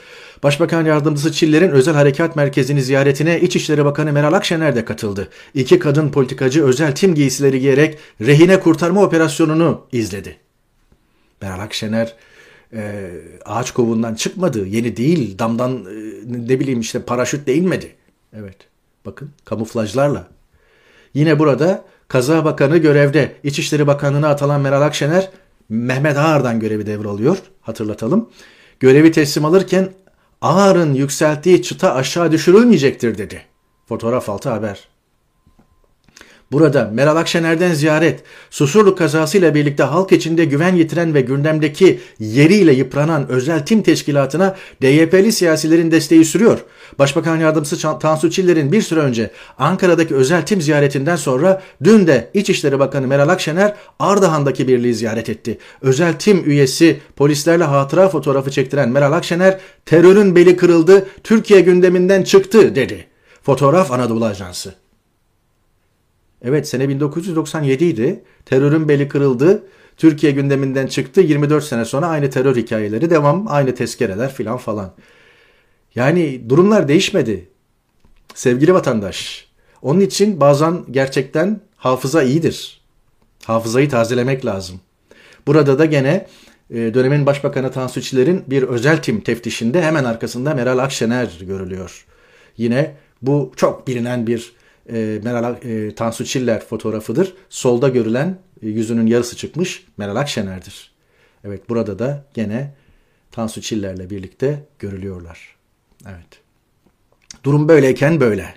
Başbakan 0.42 0.84
Yardımcısı 0.84 1.32
Çiller'in 1.32 1.70
özel 1.70 1.94
harekat 1.94 2.36
merkezini 2.36 2.82
ziyaretine 2.82 3.40
İçişleri 3.40 3.84
Bakanı 3.84 4.12
Meral 4.12 4.32
Akşener 4.32 4.76
de 4.76 4.84
katıldı. 4.84 5.28
İki 5.54 5.78
kadın 5.78 6.10
politikacı 6.10 6.64
özel 6.64 6.94
tim 6.94 7.14
giysileri 7.14 7.60
giyerek 7.60 7.98
rehine 8.20 8.60
kurtarma 8.60 9.02
operasyonunu 9.02 9.86
izledi. 9.92 10.36
Meral 11.42 11.60
Akşener 11.60 12.14
e, 12.72 13.10
ağaç 13.44 13.70
kovuğundan 13.70 14.14
çıkmadı. 14.14 14.66
Yeni 14.66 14.96
değil, 14.96 15.38
damdan 15.38 15.72
e, 15.72 16.48
ne 16.48 16.60
bileyim 16.60 16.80
işte 16.80 17.02
paraşütle 17.02 17.54
inmedi. 17.54 17.94
Evet, 18.32 18.56
bakın 19.06 19.30
kamuflajlarla. 19.44 20.28
Yine 21.14 21.38
burada 21.38 21.84
Kaza 22.08 22.44
Bakanı 22.44 22.78
görevde. 22.78 23.32
İçişleri 23.44 23.86
Bakanlığı'na 23.86 24.28
atılan 24.28 24.60
Meral 24.60 24.82
Akşener 24.82 25.30
Mehmet 25.68 26.16
Ağar'dan 26.16 26.60
görevi 26.60 26.86
devralıyor. 26.86 27.38
Hatırlatalım. 27.60 28.30
Görevi 28.80 29.12
teslim 29.12 29.44
alırken 29.44 29.92
Ağar'ın 30.40 30.94
yükselttiği 30.94 31.62
çıta 31.62 31.94
aşağı 31.94 32.32
düşürülmeyecektir 32.32 33.18
dedi. 33.18 33.42
Fotoğraf 33.88 34.28
altı 34.28 34.50
haber. 34.50 34.88
Burada 36.52 36.90
Meral 36.94 37.16
Akşener'den 37.16 37.72
ziyaret, 37.72 38.22
Susurluk 38.50 38.98
kazasıyla 38.98 39.54
birlikte 39.54 39.82
halk 39.82 40.12
içinde 40.12 40.44
güven 40.44 40.74
yitiren 40.74 41.14
ve 41.14 41.20
gündemdeki 41.20 42.00
yeriyle 42.18 42.72
yıpranan 42.72 43.28
özel 43.28 43.66
tim 43.66 43.82
teşkilatına 43.82 44.56
DYP'li 44.82 45.32
siyasilerin 45.32 45.90
desteği 45.90 46.24
sürüyor. 46.24 46.58
Başbakan 46.98 47.36
Yardımcısı 47.36 47.98
Tansu 47.98 48.30
Çiller'in 48.30 48.72
bir 48.72 48.82
süre 48.82 49.00
önce 49.00 49.30
Ankara'daki 49.58 50.14
özel 50.14 50.46
tim 50.46 50.60
ziyaretinden 50.60 51.16
sonra 51.16 51.62
dün 51.84 52.06
de 52.06 52.30
İçişleri 52.34 52.78
Bakanı 52.78 53.06
Meral 53.06 53.28
Akşener 53.28 53.74
Ardahan'daki 53.98 54.68
birliği 54.68 54.94
ziyaret 54.94 55.28
etti. 55.28 55.58
Özel 55.82 56.12
tim 56.18 56.50
üyesi 56.50 57.00
polislerle 57.16 57.64
hatıra 57.64 58.08
fotoğrafı 58.08 58.50
çektiren 58.50 58.88
Meral 58.88 59.12
Akşener 59.12 59.58
terörün 59.86 60.36
beli 60.36 60.56
kırıldı, 60.56 61.06
Türkiye 61.24 61.60
gündeminden 61.60 62.22
çıktı 62.22 62.74
dedi. 62.74 63.06
Fotoğraf 63.42 63.92
Anadolu 63.92 64.24
Ajansı. 64.24 64.85
Evet 66.46 66.68
sene 66.68 66.88
1997 66.88 67.84
idi. 67.84 68.22
Terörün 68.44 68.88
beli 68.88 69.08
kırıldı. 69.08 69.62
Türkiye 69.96 70.32
gündeminden 70.32 70.86
çıktı. 70.86 71.20
24 71.20 71.64
sene 71.64 71.84
sonra 71.84 72.06
aynı 72.06 72.30
terör 72.30 72.56
hikayeleri 72.56 73.10
devam. 73.10 73.44
Aynı 73.48 73.74
tezkereler 73.74 74.34
filan 74.34 74.56
falan. 74.56 74.92
Yani 75.94 76.42
durumlar 76.48 76.88
değişmedi. 76.88 77.48
Sevgili 78.34 78.74
vatandaş. 78.74 79.48
Onun 79.82 80.00
için 80.00 80.40
bazen 80.40 80.84
gerçekten 80.90 81.60
hafıza 81.76 82.22
iyidir. 82.22 82.80
Hafızayı 83.44 83.88
tazelemek 83.88 84.46
lazım. 84.46 84.80
Burada 85.46 85.78
da 85.78 85.84
gene 85.84 86.26
e, 86.70 86.94
dönemin 86.94 87.26
Başbakanı 87.26 87.72
Tansu 87.72 88.02
Çiller'in 88.02 88.44
bir 88.46 88.62
özel 88.62 89.02
tim 89.02 89.20
teftişinde 89.20 89.82
hemen 89.82 90.04
arkasında 90.04 90.54
Meral 90.54 90.78
Akşener 90.78 91.28
görülüyor. 91.40 92.06
Yine 92.56 92.94
bu 93.22 93.52
çok 93.56 93.86
bilinen 93.86 94.26
bir 94.26 94.55
e, 94.92 95.20
Meral 95.24 95.56
e, 95.62 95.94
Tansu 95.94 96.24
Çiller 96.24 96.64
fotoğrafıdır. 96.66 97.34
Solda 97.48 97.88
görülen 97.88 98.38
e, 98.62 98.68
yüzünün 98.68 99.06
yarısı 99.06 99.36
çıkmış 99.36 99.86
Meral 99.96 100.16
Akşener'dir. 100.16 100.92
Evet 101.44 101.68
burada 101.68 101.98
da 101.98 102.24
gene 102.34 102.74
Tansu 103.32 103.60
Çiller'le 103.60 104.10
birlikte 104.10 104.64
görülüyorlar. 104.78 105.56
Evet. 106.06 106.40
Durum 107.44 107.68
böyleyken 107.68 108.20
böyle. 108.20 108.54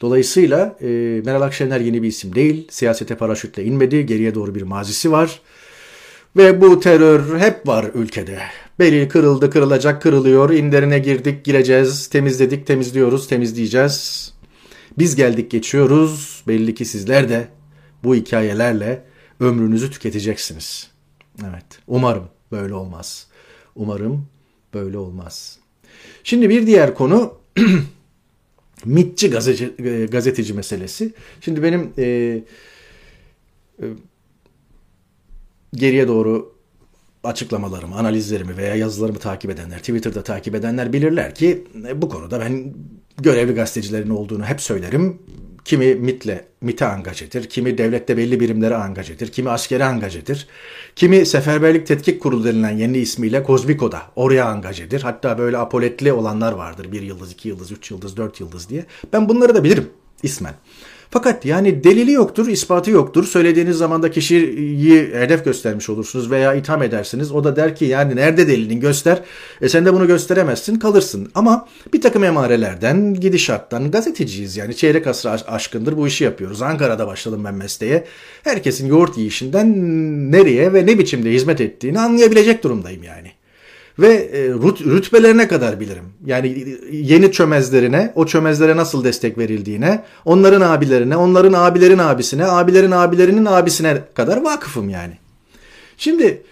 Dolayısıyla 0.00 0.76
e, 0.80 0.86
Meral 1.24 1.42
Akşener 1.42 1.80
yeni 1.80 2.02
bir 2.02 2.08
isim 2.08 2.34
değil. 2.34 2.68
Siyasete 2.70 3.14
paraşütle 3.14 3.64
inmedi. 3.64 4.06
Geriye 4.06 4.34
doğru 4.34 4.54
bir 4.54 4.62
mazisi 4.62 5.12
var. 5.12 5.40
Ve 6.36 6.60
bu 6.60 6.80
terör 6.80 7.38
hep 7.38 7.68
var 7.68 7.86
ülkede. 7.94 8.38
Beli 8.78 9.08
kırıldı, 9.08 9.50
kırılacak, 9.50 10.02
kırılıyor. 10.02 10.50
İnderine 10.50 10.98
girdik, 10.98 11.44
gireceğiz. 11.44 12.08
Temizledik, 12.08 12.66
temizliyoruz, 12.66 13.28
temizleyeceğiz. 13.28 14.32
Biz 14.98 15.16
geldik 15.16 15.50
geçiyoruz. 15.50 16.42
Belli 16.48 16.74
ki 16.74 16.84
sizler 16.84 17.28
de 17.28 17.48
bu 18.04 18.14
hikayelerle 18.14 19.04
ömrünüzü 19.40 19.90
tüketeceksiniz. 19.90 20.90
Evet. 21.42 21.64
Umarım 21.86 22.28
böyle 22.52 22.74
olmaz. 22.74 23.26
Umarım 23.76 24.26
böyle 24.74 24.98
olmaz. 24.98 25.58
Şimdi 26.24 26.50
bir 26.50 26.66
diğer 26.66 26.94
konu 26.94 27.34
mitçi 28.84 29.30
gazeteci, 29.30 29.74
e, 29.84 30.06
gazeteci 30.06 30.54
meselesi. 30.54 31.12
Şimdi 31.40 31.62
benim 31.62 31.92
e, 31.98 32.04
e, 32.04 32.42
geriye 35.74 36.08
doğru 36.08 36.58
açıklamalarımı, 37.24 37.96
analizlerimi 37.96 38.56
veya 38.56 38.74
yazılarımı 38.74 39.18
takip 39.18 39.50
edenler, 39.50 39.78
Twitter'da 39.78 40.22
takip 40.22 40.54
edenler 40.54 40.92
bilirler 40.92 41.34
ki 41.34 41.64
e, 41.88 42.02
bu 42.02 42.08
konuda 42.08 42.40
ben 42.40 42.74
görevli 43.18 43.54
gazetecilerin 43.54 44.10
olduğunu 44.10 44.44
hep 44.44 44.60
söylerim. 44.60 45.18
Kimi 45.64 45.94
MIT'le 45.94 46.44
MIT'e 46.60 46.86
angajedir, 46.86 47.48
kimi 47.48 47.78
devlette 47.78 48.16
belli 48.16 48.40
birimlere 48.40 48.76
angajedir, 48.76 49.28
kimi 49.28 49.50
askeri 49.50 49.84
angajedir, 49.84 50.46
kimi 50.96 51.26
Seferberlik 51.26 51.86
Tetkik 51.86 52.22
Kurulu 52.22 52.44
denilen 52.44 52.70
yeni 52.70 52.98
ismiyle 52.98 53.42
Kozmiko'da 53.42 54.02
oraya 54.16 54.44
angajedir. 54.44 55.02
Hatta 55.02 55.38
böyle 55.38 55.58
apoletli 55.58 56.12
olanlar 56.12 56.52
vardır. 56.52 56.92
Bir 56.92 57.02
yıldız, 57.02 57.32
iki 57.32 57.48
yıldız, 57.48 57.72
üç 57.72 57.90
yıldız, 57.90 58.16
dört 58.16 58.40
yıldız 58.40 58.68
diye. 58.68 58.86
Ben 59.12 59.28
bunları 59.28 59.54
da 59.54 59.64
bilirim 59.64 59.90
ismen. 60.22 60.54
Fakat 61.10 61.44
yani 61.44 61.84
delili 61.84 62.12
yoktur, 62.12 62.48
ispatı 62.48 62.90
yoktur. 62.90 63.24
Söylediğiniz 63.24 63.76
zaman 63.76 64.02
da 64.02 64.10
kişiyi 64.10 65.14
hedef 65.14 65.44
göstermiş 65.44 65.90
olursunuz 65.90 66.30
veya 66.30 66.54
itham 66.54 66.82
edersiniz. 66.82 67.32
O 67.32 67.44
da 67.44 67.56
der 67.56 67.76
ki 67.76 67.84
yani 67.84 68.16
nerede 68.16 68.48
delilin 68.48 68.80
göster. 68.80 69.22
E 69.60 69.68
sen 69.68 69.84
de 69.86 69.94
bunu 69.94 70.06
gösteremezsin 70.06 70.78
kalırsın. 70.78 71.30
Ama 71.34 71.68
bir 71.92 72.00
takım 72.00 72.24
emarelerden, 72.24 73.14
gidişattan 73.14 73.90
gazeteciyiz 73.90 74.56
yani. 74.56 74.76
Çeyrek 74.76 75.06
asrı 75.06 75.30
aşkındır 75.30 75.96
bu 75.96 76.06
işi 76.06 76.24
yapıyoruz. 76.24 76.62
Ankara'da 76.62 77.06
başladım 77.06 77.44
ben 77.44 77.54
mesleğe. 77.54 78.04
Herkesin 78.44 78.86
yoğurt 78.86 79.18
yiyişinden 79.18 79.72
nereye 80.32 80.72
ve 80.72 80.86
ne 80.86 80.98
biçimde 80.98 81.32
hizmet 81.32 81.60
ettiğini 81.60 82.00
anlayabilecek 82.00 82.64
durumdayım 82.64 83.02
yani 83.02 83.37
ve 83.98 84.14
e, 84.14 84.48
rütbelerine 84.94 85.48
kadar 85.48 85.80
bilirim. 85.80 86.04
Yani 86.26 86.78
yeni 86.92 87.32
çömezlerine, 87.32 88.12
o 88.14 88.26
çömezlere 88.26 88.76
nasıl 88.76 89.04
destek 89.04 89.38
verildiğine, 89.38 90.04
onların 90.24 90.60
abilerine, 90.60 91.16
onların 91.16 91.52
abilerin 91.52 91.98
abisine, 91.98 92.44
abilerin 92.46 92.90
abilerinin 92.90 93.44
abisine 93.44 94.02
kadar 94.14 94.42
vakıfım 94.42 94.88
yani. 94.88 95.18
Şimdi 95.96 96.42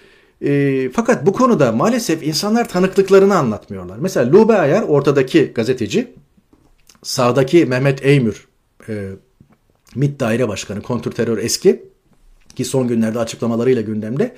e, 0.44 0.90
fakat 0.92 1.26
bu 1.26 1.32
konuda 1.32 1.72
maalesef 1.72 2.22
insanlar 2.22 2.68
tanıklıklarını 2.68 3.36
anlatmıyorlar. 3.36 3.96
Mesela 4.00 4.32
Lube 4.32 4.54
Ayar 4.54 4.82
ortadaki 4.82 5.52
gazeteci, 5.54 6.14
sağdaki 7.02 7.66
Mehmet 7.66 8.04
Eymür, 8.06 8.48
e, 8.88 9.08
MİT 9.94 10.20
Daire 10.20 10.48
Başkanı, 10.48 10.82
kontrterör 10.82 11.38
eski 11.38 11.82
ki 12.56 12.64
son 12.64 12.88
günlerde 12.88 13.18
açıklamalarıyla 13.18 13.82
gündemde. 13.82 14.34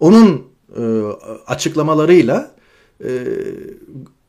Onun 0.00 0.36
e, 0.36 0.49
açıklamalarıyla 1.46 2.50
e, 3.04 3.08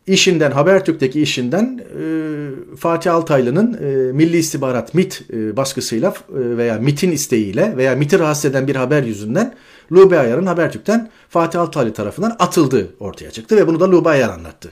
işinden 0.08 0.52
Habertürk'teki 0.52 1.22
işinden 1.22 1.80
e, 1.80 2.76
Fatih 2.76 3.14
Altaylı'nın 3.14 3.74
e, 3.74 4.12
Milli 4.12 4.38
İstihbarat 4.38 4.94
MIT 4.94 5.22
e, 5.34 5.58
baskısıyla 5.58 6.10
e, 6.10 6.58
veya 6.58 6.80
MIT'in 6.80 7.12
isteğiyle 7.12 7.78
veya 7.78 7.96
MIT'i 7.96 8.20
rahatsız 8.20 8.46
eden 8.46 8.68
bir 8.68 8.76
haber 8.76 9.04
yüzünden 9.04 9.56
Lube 9.92 10.20
Ayar'ın 10.20 10.46
Habertürk'ten 10.46 11.10
Fatih 11.30 11.62
Altaylı 11.62 11.94
tarafından 11.94 12.36
atıldığı 12.40 12.96
ortaya 13.00 13.32
çıktı 13.32 13.58
ve 13.58 13.68
bunu 13.68 13.80
da 13.80 13.92
Lube 13.92 14.10
Ayar 14.10 14.30
anlattı. 14.30 14.72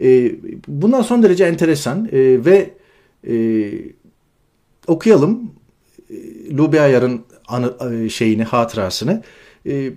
E, 0.00 0.32
bundan 0.68 1.02
son 1.02 1.22
derece 1.22 1.44
enteresan 1.44 2.08
e, 2.12 2.44
ve 2.44 2.70
e, 3.28 3.34
okuyalım 4.86 5.52
e, 6.10 6.16
Lube 6.56 6.80
Ayar'ın 6.80 7.24
e, 7.90 8.08
şeyini, 8.08 8.44
hatırasını. 8.44 9.22
E, 9.66 9.92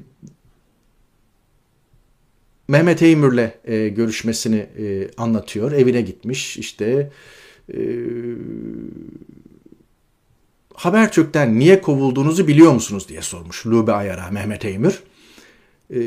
Mehmet 2.68 3.02
Eymür'le 3.02 3.52
e, 3.66 3.90
görüşmesini 3.90 4.56
e, 4.58 5.12
anlatıyor. 5.18 5.72
Evine 5.72 6.02
gitmiş 6.02 6.58
işte 6.58 7.12
e, 7.74 7.78
Habertürk'ten 10.74 11.60
niye 11.60 11.82
kovulduğunuzu 11.82 12.48
biliyor 12.48 12.72
musunuz 12.72 13.10
diye 13.10 13.22
sormuş 13.22 13.68
Lube 13.68 13.92
Ayar'a 13.92 14.32
Mehmet 14.32 14.66
Eymür. 14.66 15.04
E, 15.94 16.00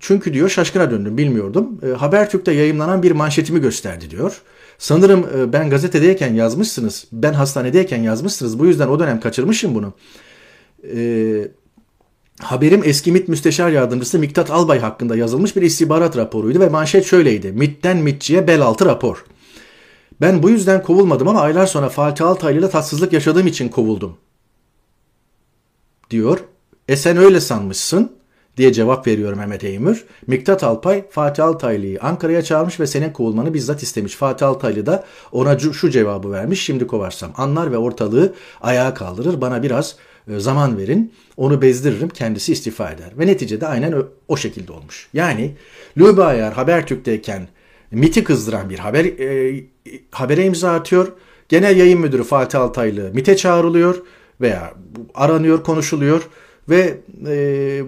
çünkü 0.00 0.34
diyor 0.34 0.48
şaşkına 0.48 0.90
döndüm 0.90 1.18
bilmiyordum. 1.18 1.80
E, 1.82 1.86
Habertürk'te 1.86 2.52
yayınlanan 2.52 3.02
bir 3.02 3.12
manşetimi 3.12 3.60
gösterdi 3.60 4.10
diyor. 4.10 4.42
Sanırım 4.78 5.26
e, 5.38 5.52
ben 5.52 5.70
gazetedeyken 5.70 6.34
yazmışsınız, 6.34 7.06
ben 7.12 7.32
hastanedeyken 7.32 8.02
yazmışsınız. 8.02 8.58
Bu 8.58 8.66
yüzden 8.66 8.88
o 8.88 8.98
dönem 8.98 9.20
kaçırmışım 9.20 9.74
bunu. 9.74 9.92
E, 10.94 11.48
Haberim 12.40 12.82
eski 12.84 13.12
MİT 13.12 13.28
Müsteşar 13.28 13.70
Yardımcısı 13.70 14.18
Miktat 14.18 14.50
Albay 14.50 14.78
hakkında 14.78 15.16
yazılmış 15.16 15.56
bir 15.56 15.62
istihbarat 15.62 16.16
raporuydu 16.16 16.60
ve 16.60 16.68
manşet 16.68 17.06
şöyleydi. 17.06 17.52
MİT'ten 17.52 17.96
MİTçiye 17.96 18.46
bel 18.46 18.60
altı 18.60 18.86
rapor. 18.86 19.24
Ben 20.20 20.42
bu 20.42 20.50
yüzden 20.50 20.82
kovulmadım 20.82 21.28
ama 21.28 21.40
aylar 21.40 21.66
sonra 21.66 21.88
Fatih 21.88 22.26
Altaylı 22.26 22.58
ile 22.58 22.70
tatsızlık 22.70 23.12
yaşadığım 23.12 23.46
için 23.46 23.68
kovuldum. 23.68 24.16
Diyor. 26.10 26.38
E 26.88 26.96
sen 26.96 27.16
öyle 27.16 27.40
sanmışsın. 27.40 28.12
diye 28.56 28.72
cevap 28.72 29.06
veriyor 29.06 29.32
Mehmet 29.32 29.64
Eymür. 29.64 30.04
Miktat 30.26 30.64
Alpay 30.64 31.04
Fatih 31.10 31.44
Altaylı'yı 31.44 32.00
Ankara'ya 32.02 32.42
çağırmış 32.42 32.80
ve 32.80 32.86
senin 32.86 33.10
kovulmanı 33.12 33.54
bizzat 33.54 33.82
istemiş. 33.82 34.14
Fatih 34.14 34.48
Altaylı 34.48 34.86
da 34.86 35.04
ona 35.32 35.58
şu 35.58 35.90
cevabı 35.90 36.32
vermiş. 36.32 36.64
Şimdi 36.64 36.86
kovarsam 36.86 37.32
anlar 37.36 37.72
ve 37.72 37.78
ortalığı 37.78 38.34
ayağa 38.60 38.94
kaldırır. 38.94 39.40
Bana 39.40 39.62
biraz 39.62 39.96
zaman 40.28 40.78
verin. 40.78 41.12
Onu 41.36 41.62
bezdiririm. 41.62 42.08
Kendisi 42.08 42.52
istifa 42.52 42.90
eder. 42.90 43.10
Ve 43.18 43.26
neticede 43.26 43.66
aynen 43.66 43.94
o, 44.28 44.36
şekilde 44.36 44.72
olmuş. 44.72 45.08
Yani 45.14 45.54
Lübe 45.98 46.22
Ayar 46.22 46.52
Habertürk'teyken 46.52 47.48
MIT'i 47.90 48.24
kızdıran 48.24 48.70
bir 48.70 48.78
haber 48.78 49.04
e, 49.04 49.64
habere 50.10 50.44
imza 50.44 50.72
atıyor. 50.72 51.12
Genel 51.48 51.76
yayın 51.76 52.00
müdürü 52.00 52.24
Fatih 52.24 52.60
Altaylı 52.60 53.10
MIT'e 53.14 53.36
çağrılıyor 53.36 54.02
veya 54.40 54.74
aranıyor, 55.14 55.62
konuşuluyor 55.62 56.28
ve 56.68 56.98
e, 57.26 57.82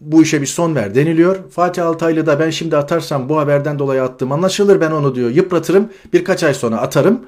bu 0.00 0.22
işe 0.22 0.40
bir 0.40 0.46
son 0.46 0.74
ver 0.74 0.94
deniliyor. 0.94 1.50
Fatih 1.50 1.86
Altaylı 1.86 2.26
da 2.26 2.40
ben 2.40 2.50
şimdi 2.50 2.76
atarsam 2.76 3.28
bu 3.28 3.38
haberden 3.38 3.78
dolayı 3.78 4.02
attım 4.02 4.32
anlaşılır 4.32 4.80
ben 4.80 4.90
onu 4.90 5.14
diyor 5.14 5.30
yıpratırım 5.30 5.88
birkaç 6.12 6.44
ay 6.44 6.54
sonra 6.54 6.76
atarım 6.76 7.20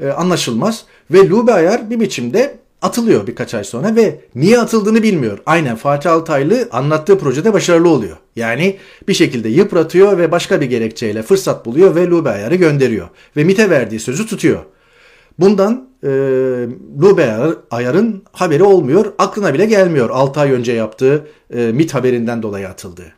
e, 0.00 0.08
anlaşılmaz. 0.08 0.84
Ve 1.10 1.28
Lube 1.28 1.52
Ayar 1.52 1.90
bir 1.90 2.00
biçimde 2.00 2.58
atılıyor 2.84 3.26
birkaç 3.26 3.54
ay 3.54 3.64
sonra 3.64 3.96
ve 3.96 4.20
niye 4.34 4.58
atıldığını 4.58 5.02
bilmiyor. 5.02 5.38
Aynen 5.46 5.76
Fatih 5.76 6.12
Altaylı 6.12 6.68
anlattığı 6.72 7.18
projede 7.18 7.52
başarılı 7.52 7.88
oluyor. 7.88 8.16
Yani 8.36 8.78
bir 9.08 9.14
şekilde 9.14 9.48
yıpratıyor 9.48 10.18
ve 10.18 10.32
başka 10.32 10.60
bir 10.60 10.66
gerekçeyle 10.66 11.22
fırsat 11.22 11.66
buluyor 11.66 11.94
ve 11.94 12.06
Lube 12.06 12.30
Ayar'ı 12.30 12.54
gönderiyor. 12.54 13.08
Ve 13.36 13.44
MIT'e 13.44 13.70
verdiği 13.70 14.00
sözü 14.00 14.26
tutuyor. 14.26 14.64
Bundan 15.38 15.88
e, 16.02 16.08
Lube 17.02 17.36
Ayar'ın 17.70 18.22
haberi 18.32 18.62
olmuyor. 18.62 19.12
Aklına 19.18 19.54
bile 19.54 19.66
gelmiyor 19.66 20.10
6 20.10 20.40
ay 20.40 20.52
önce 20.52 20.72
yaptığı 20.72 21.26
e, 21.54 21.72
MIT 21.72 21.94
haberinden 21.94 22.42
dolayı 22.42 22.68
atıldığı. 22.68 23.12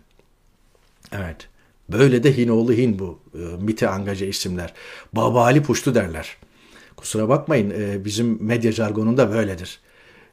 Evet. 1.12 1.48
Böyle 1.88 2.22
de 2.22 2.36
Hinoğlu 2.36 2.72
Hin 2.72 2.98
bu 2.98 3.18
e, 3.34 3.64
MIT'e 3.64 3.88
angaje 3.88 4.26
isimler. 4.26 4.74
Baba 5.12 5.42
Ali 5.44 5.62
Puştu 5.62 5.94
derler. 5.94 6.36
Kusura 6.96 7.28
bakmayın 7.28 7.70
e, 7.70 8.04
bizim 8.04 8.38
medya 8.42 8.72
jargonunda 8.72 9.30
böyledir. 9.30 9.80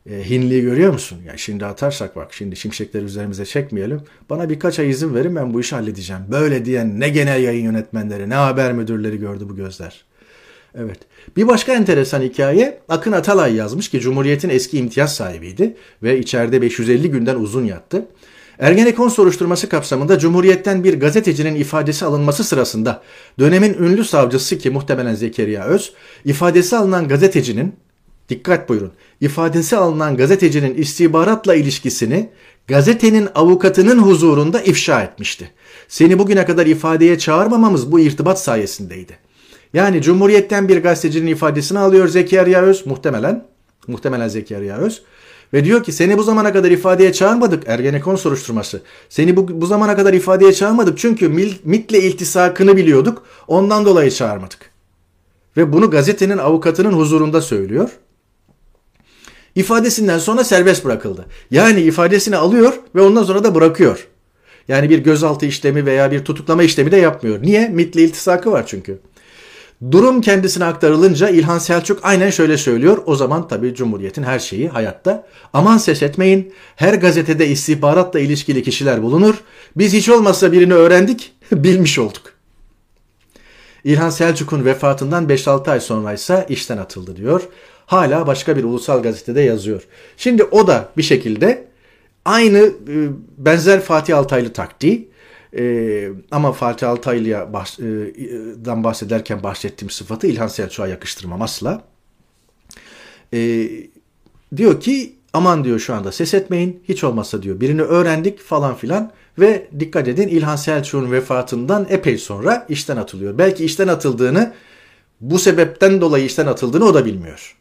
E, 0.10 0.30
Hinliği 0.30 0.62
görüyor 0.62 0.94
musun? 0.94 1.20
Ya 1.28 1.38
şimdi 1.38 1.66
atarsak 1.66 2.16
bak 2.16 2.34
şimdi 2.34 2.56
şimşekleri 2.56 3.04
üzerimize 3.04 3.46
çekmeyelim. 3.46 4.02
Bana 4.30 4.50
birkaç 4.50 4.80
ay 4.80 4.90
izin 4.90 5.16
verin 5.16 5.36
ben 5.36 5.54
bu 5.54 5.62
işi 5.62 5.76
halledeceğim. 5.76 6.22
Böyle 6.32 6.66
diyen 6.66 7.00
ne 7.00 7.10
genel 7.10 7.44
yayın 7.44 7.64
yönetmenleri 7.64 8.30
ne 8.30 8.36
haber 8.36 8.74
müdürleri 8.74 9.20
gördü 9.20 9.50
bu 9.50 9.56
gözler. 9.56 10.06
Evet. 10.76 11.00
Bir 11.38 11.48
başka 11.48 11.74
enteresan 11.74 12.22
hikaye 12.22 12.80
Akın 12.90 13.12
Atalay 13.12 13.56
yazmış 13.56 13.90
ki 13.90 14.00
Cumhuriyet'in 14.00 14.50
eski 14.50 14.78
imtiyaz 14.78 15.16
sahibiydi 15.16 15.76
ve 16.04 16.20
içeride 16.20 16.62
550 16.62 17.12
günden 17.12 17.36
uzun 17.36 17.66
yattı. 17.66 18.06
Ergenekon 18.60 19.10
soruşturması 19.10 19.70
kapsamında 19.70 20.20
Cumhuriyet'ten 20.20 20.84
bir 20.84 21.00
gazetecinin 21.00 21.56
ifadesi 21.56 22.06
alınması 22.06 22.44
sırasında 22.44 23.02
dönemin 23.40 23.74
ünlü 23.74 24.06
savcısı 24.06 24.58
ki 24.58 24.70
muhtemelen 24.70 25.16
Zekeriya 25.16 25.66
Öz, 25.66 25.94
ifadesi 26.26 26.76
alınan 26.78 27.08
gazetecinin, 27.08 27.76
dikkat 28.30 28.70
buyurun, 28.70 28.92
ifadesi 29.22 29.78
alınan 29.78 30.18
gazetecinin 30.18 30.76
istihbaratla 30.76 31.56
ilişkisini 31.56 32.30
gazetenin 32.68 33.28
avukatının 33.36 34.00
huzurunda 34.00 34.62
ifşa 34.62 35.04
etmişti. 35.04 35.52
Seni 35.88 36.20
bugüne 36.20 36.46
kadar 36.46 36.66
ifadeye 36.66 37.20
çağırmamamız 37.20 37.92
bu 37.92 38.00
irtibat 38.00 38.42
sayesindeydi. 38.42 39.18
Yani 39.74 40.02
Cumhuriyet'ten 40.02 40.68
bir 40.68 40.84
gazetecinin 40.84 41.32
ifadesini 41.32 41.80
alıyor 41.80 42.08
Zekeriya 42.08 42.62
Öz 42.62 42.86
muhtemelen. 42.86 43.46
Muhtemelen 43.88 44.28
Zekeriya 44.28 44.78
Öz. 44.78 45.04
Ve 45.54 45.66
diyor 45.66 45.84
ki 45.84 45.92
seni 45.92 46.18
bu 46.18 46.24
zamana 46.24 46.54
kadar 46.54 46.72
ifadeye 46.72 47.14
çağırmadık. 47.14 47.64
Ergenekon 47.68 48.16
soruşturması. 48.16 48.82
Seni 49.10 49.36
bu, 49.36 49.62
bu 49.62 49.66
zamana 49.66 49.96
kadar 49.96 50.14
ifadeye 50.14 50.54
çağırmadık. 50.54 50.98
Çünkü 50.98 51.30
MIT'le 51.64 51.94
iltisakını 51.94 52.78
biliyorduk. 52.78 53.24
Ondan 53.48 53.86
dolayı 53.86 54.12
çağırmadık. 54.12 54.72
Ve 55.58 55.74
bunu 55.74 55.90
gazetenin 55.90 56.38
avukatının 56.38 56.94
huzurunda 56.94 57.42
söylüyor. 57.42 57.90
İfadesinden 59.56 60.18
sonra 60.18 60.44
serbest 60.44 60.86
bırakıldı. 60.86 61.26
Yani 61.52 61.82
ifadesini 61.82 62.38
alıyor 62.38 62.74
ve 62.96 63.02
ondan 63.02 63.24
sonra 63.24 63.44
da 63.44 63.56
bırakıyor. 63.56 64.08
Yani 64.68 64.90
bir 64.90 65.00
gözaltı 65.00 65.46
işlemi 65.46 65.86
veya 65.86 66.12
bir 66.12 66.26
tutuklama 66.26 66.64
işlemi 66.64 66.92
de 66.92 66.98
yapmıyor. 66.98 67.42
Niye? 67.42 67.70
MIT'le 67.70 67.96
iltisakı 67.96 68.52
var 68.52 68.64
çünkü. 68.68 69.00
Durum 69.92 70.22
kendisine 70.22 70.66
aktarılınca 70.66 71.30
İlhan 71.30 71.58
Selçuk 71.58 72.00
aynen 72.04 72.30
şöyle 72.30 72.58
söylüyor. 72.58 72.98
O 73.06 73.16
zaman 73.16 73.48
tabii 73.48 73.76
Cumhuriyet'in 73.76 74.24
her 74.24 74.40
şeyi 74.40 74.70
hayatta. 74.70 75.28
Aman 75.54 75.78
ses 75.78 76.04
etmeyin. 76.04 76.54
Her 76.76 76.94
gazetede 76.94 77.48
istihbaratla 77.48 78.20
ilişkili 78.20 78.64
kişiler 78.64 79.04
bulunur. 79.04 79.36
Biz 79.76 79.94
hiç 79.94 80.10
olmazsa 80.10 80.52
birini 80.52 80.74
öğrendik, 80.74 81.34
bilmiş 81.52 82.00
olduk. 82.00 82.34
İlhan 83.84 84.10
Selçuk'un 84.10 84.66
vefatından 84.66 85.26
5-6 85.26 85.72
ay 85.72 85.80
sonra 85.80 86.14
ise 86.14 86.46
işten 86.50 86.78
atıldı 86.78 87.16
diyor. 87.16 87.42
Hala 87.86 88.28
başka 88.28 88.58
bir 88.58 88.64
ulusal 88.64 89.04
gazetede 89.04 89.42
yazıyor. 89.42 89.88
Şimdi 90.18 90.44
o 90.44 90.68
da 90.68 90.90
bir 90.98 91.04
şekilde 91.04 91.68
aynı 92.26 92.58
e, 92.58 92.96
benzer 93.38 93.82
Fatih 93.82 94.18
Altaylı 94.18 94.54
taktiği 94.54 95.13
ee, 95.58 96.10
ama 96.32 96.52
Fatih 96.52 96.90
Altaylı'dan 96.90 97.54
bahs 97.54 97.80
e, 97.80 98.84
bahsederken 98.84 99.44
bahsettiğim 99.44 99.90
sıfatı 99.90 100.28
İlhan 100.28 100.48
Selçuk'a 100.48 100.88
yakıştırmam 100.88 101.42
asla. 101.42 101.82
Ee, 103.34 103.70
diyor 104.56 104.80
ki 104.82 105.16
aman 105.34 105.64
diyor 105.64 105.80
şu 105.80 105.94
anda 105.94 106.12
ses 106.12 106.34
etmeyin 106.34 106.84
hiç 106.90 107.04
olmazsa 107.04 107.44
diyor 107.44 107.60
birini 107.60 107.82
öğrendik 107.82 108.40
falan 108.40 108.76
filan 108.76 109.12
ve 109.40 109.68
dikkat 109.80 110.08
edin 110.08 110.28
İlhan 110.28 110.56
Selçuk'un 110.56 111.12
vefatından 111.12 111.88
epey 111.90 112.18
sonra 112.18 112.66
işten 112.70 112.98
atılıyor. 112.98 113.38
Belki 113.38 113.66
işten 113.66 113.88
atıldığını 113.88 114.54
bu 115.22 115.40
sebepten 115.40 116.02
dolayı 116.02 116.26
işten 116.26 116.48
atıldığını 116.48 116.86
o 116.86 116.94
da 116.94 117.06
bilmiyor. 117.06 117.58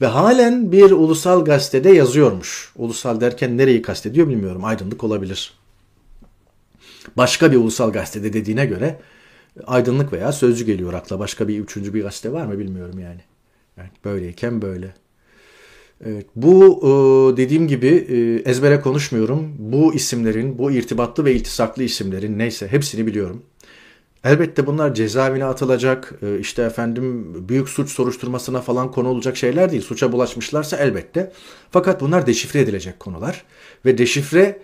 Ve 0.00 0.06
halen 0.06 0.72
bir 0.72 0.90
ulusal 0.90 1.44
gazetede 1.44 1.90
yazıyormuş. 1.90 2.72
Ulusal 2.76 3.20
derken 3.20 3.58
nereyi 3.58 3.82
kastediyor 3.82 4.28
bilmiyorum. 4.28 4.64
Aydınlık 4.64 5.04
olabilir 5.04 5.52
başka 7.16 7.52
bir 7.52 7.56
ulusal 7.56 7.92
gazetede 7.92 8.32
dediğine 8.32 8.66
göre 8.66 8.98
aydınlık 9.66 10.12
veya 10.12 10.32
sözcü 10.32 10.66
geliyor 10.66 10.92
akla. 10.92 11.18
Başka 11.18 11.48
bir 11.48 11.58
üçüncü 11.58 11.94
bir 11.94 12.02
gazete 12.02 12.32
var 12.32 12.46
mı 12.46 12.58
bilmiyorum 12.58 12.98
yani. 12.98 13.20
yani 13.76 13.90
böyleyken 14.04 14.62
böyle. 14.62 14.94
Evet, 16.04 16.26
bu 16.36 16.80
e, 16.82 17.36
dediğim 17.36 17.68
gibi 17.68 17.86
e, 17.86 18.50
ezbere 18.50 18.80
konuşmuyorum. 18.80 19.52
Bu 19.58 19.94
isimlerin, 19.94 20.58
bu 20.58 20.72
irtibatlı 20.72 21.24
ve 21.24 21.34
iltisaklı 21.34 21.82
isimlerin 21.82 22.38
neyse 22.38 22.68
hepsini 22.68 23.06
biliyorum. 23.06 23.42
Elbette 24.24 24.66
bunlar 24.66 24.94
cezaevine 24.94 25.44
atılacak, 25.44 26.14
e, 26.22 26.38
işte 26.38 26.62
efendim 26.62 27.34
büyük 27.48 27.68
suç 27.68 27.90
soruşturmasına 27.90 28.60
falan 28.60 28.90
konu 28.90 29.08
olacak 29.08 29.36
şeyler 29.36 29.70
değil. 29.70 29.82
Suça 29.82 30.12
bulaşmışlarsa 30.12 30.76
elbette. 30.76 31.32
Fakat 31.70 32.00
bunlar 32.00 32.26
deşifre 32.26 32.60
edilecek 32.60 33.00
konular. 33.00 33.44
Ve 33.84 33.98
deşifre 33.98 34.58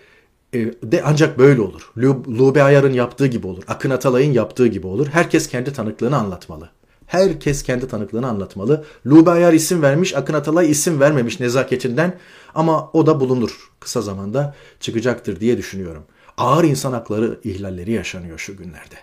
de 0.55 1.03
ancak 1.05 1.39
böyle 1.39 1.61
olur. 1.61 1.93
Lube 2.29 2.63
Ayar'ın 2.63 2.93
yaptığı 2.93 3.27
gibi 3.27 3.47
olur. 3.47 3.63
Akın 3.69 3.91
Atalay'ın 3.91 4.33
yaptığı 4.33 4.67
gibi 4.67 4.87
olur. 4.87 5.07
Herkes 5.07 5.49
kendi 5.49 5.73
tanıklığını 5.73 6.17
anlatmalı. 6.17 6.71
Herkes 7.07 7.63
kendi 7.63 7.89
tanıklığını 7.89 8.29
anlatmalı. 8.29 8.85
Lube 9.07 9.31
Ayar 9.31 9.53
isim 9.53 9.83
vermiş, 9.83 10.17
Akın 10.17 10.35
Atalay 10.35 10.71
isim 10.71 11.01
vermemiş 11.01 11.41
nezaketinden 11.41 12.19
ama 12.55 12.91
o 12.93 13.07
da 13.07 13.21
bulunur. 13.21 13.71
Kısa 13.81 14.03
zamanda 14.03 14.55
çıkacaktır 14.81 15.41
diye 15.41 15.59
düşünüyorum. 15.59 16.03
Ağır 16.39 16.65
insan 16.65 16.93
hakları 16.93 17.39
ihlalleri 17.45 17.93
yaşanıyor 17.93 18.39
şu 18.39 18.57
günlerde. 18.57 18.97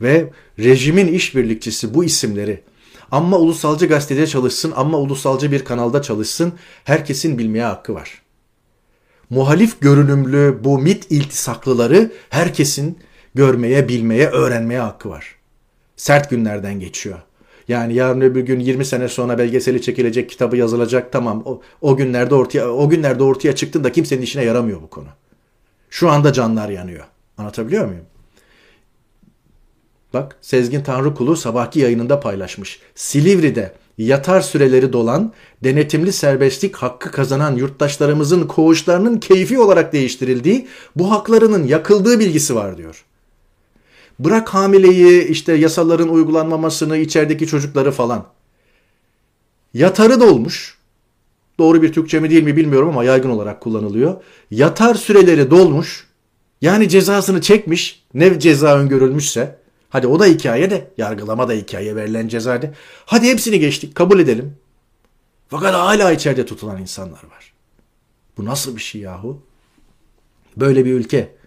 Ve 0.00 0.30
rejimin 0.58 1.06
işbirlikçisi 1.06 1.94
bu 1.94 2.04
isimleri 2.04 2.64
ama 3.10 3.38
ulusalcı 3.38 3.86
gazetede 3.86 4.26
çalışsın, 4.26 4.72
ama 4.76 4.98
ulusalcı 4.98 5.52
bir 5.52 5.64
kanalda 5.64 6.02
çalışsın 6.02 6.52
herkesin 6.84 7.38
bilmeye 7.38 7.64
hakkı 7.64 7.94
var 7.94 8.19
muhalif 9.30 9.80
görünümlü 9.80 10.58
bu 10.64 10.78
mit 10.78 11.10
iltisaklıları 11.10 12.12
herkesin 12.30 12.98
görmeye, 13.34 13.88
bilmeye, 13.88 14.28
öğrenmeye 14.28 14.80
hakkı 14.80 15.10
var. 15.10 15.36
Sert 15.96 16.30
günlerden 16.30 16.80
geçiyor. 16.80 17.18
Yani 17.68 17.94
yarın 17.94 18.20
öbür 18.20 18.40
gün 18.40 18.60
20 18.60 18.84
sene 18.84 19.08
sonra 19.08 19.38
belgeseli 19.38 19.82
çekilecek, 19.82 20.30
kitabı 20.30 20.56
yazılacak 20.56 21.12
tamam. 21.12 21.42
O, 21.44 21.60
o 21.80 21.96
günlerde 21.96 22.34
ortaya 22.34 22.70
o 22.70 22.88
günlerde 22.88 23.22
ortaya 23.22 23.54
çıktığında 23.54 23.92
kimsenin 23.92 24.22
işine 24.22 24.44
yaramıyor 24.44 24.82
bu 24.82 24.90
konu. 24.90 25.08
Şu 25.90 26.10
anda 26.10 26.32
canlar 26.32 26.68
yanıyor. 26.68 27.04
Anlatabiliyor 27.38 27.86
muyum? 27.86 28.04
Bak 30.14 30.36
Sezgin 30.40 30.82
Tanrıkulu 30.82 31.36
sabahki 31.36 31.80
yayınında 31.80 32.20
paylaşmış. 32.20 32.80
Silivri'de 32.94 33.72
yatar 34.06 34.40
süreleri 34.40 34.92
dolan, 34.92 35.32
denetimli 35.64 36.12
serbestlik 36.12 36.76
hakkı 36.76 37.10
kazanan 37.10 37.56
yurttaşlarımızın 37.56 38.46
koğuşlarının 38.46 39.18
keyfi 39.18 39.58
olarak 39.58 39.92
değiştirildiği, 39.92 40.68
bu 40.96 41.10
haklarının 41.10 41.66
yakıldığı 41.66 42.20
bilgisi 42.20 42.54
var 42.54 42.76
diyor. 42.76 43.04
Bırak 44.18 44.48
hamileyi, 44.48 45.28
işte 45.28 45.52
yasaların 45.52 46.08
uygulanmamasını, 46.08 46.96
içerideki 46.96 47.46
çocukları 47.46 47.92
falan. 47.92 48.26
Yatarı 49.74 50.20
dolmuş. 50.20 50.78
Doğru 51.58 51.82
bir 51.82 51.92
Türkçe 51.92 52.20
mi 52.20 52.30
değil 52.30 52.42
mi 52.42 52.56
bilmiyorum 52.56 52.88
ama 52.88 53.04
yaygın 53.04 53.30
olarak 53.30 53.60
kullanılıyor. 53.60 54.22
Yatar 54.50 54.94
süreleri 54.94 55.50
dolmuş 55.50 56.10
Yani 56.62 56.88
cezasını 56.88 57.40
çekmiş, 57.40 58.02
ne 58.14 58.40
ceza 58.40 58.78
öngörülmüşse, 58.78 59.59
hadi 59.90 60.06
o 60.06 60.20
da 60.20 60.26
hikaye 60.26 60.70
de, 60.70 60.90
yargılama 60.98 61.48
da 61.48 61.52
hikaye, 61.52 61.96
verilen 61.96 62.28
ceza 62.28 62.62
de. 62.62 62.74
Hadi 63.06 63.26
hepsini 63.26 63.60
geçtik, 63.60 63.94
kabul 63.94 64.20
edelim. 64.20 64.56
Fakat 65.48 65.74
hala 65.74 66.12
içeride 66.12 66.46
tutulan 66.46 66.80
insanlar 66.80 67.22
var. 67.24 67.52
Bu 68.36 68.44
nasıl 68.44 68.76
bir 68.76 68.80
şey 68.80 69.00
yahu? 69.00 69.42
Böyle 70.56 70.84
bir 70.84 70.92
ülke. 70.92 71.40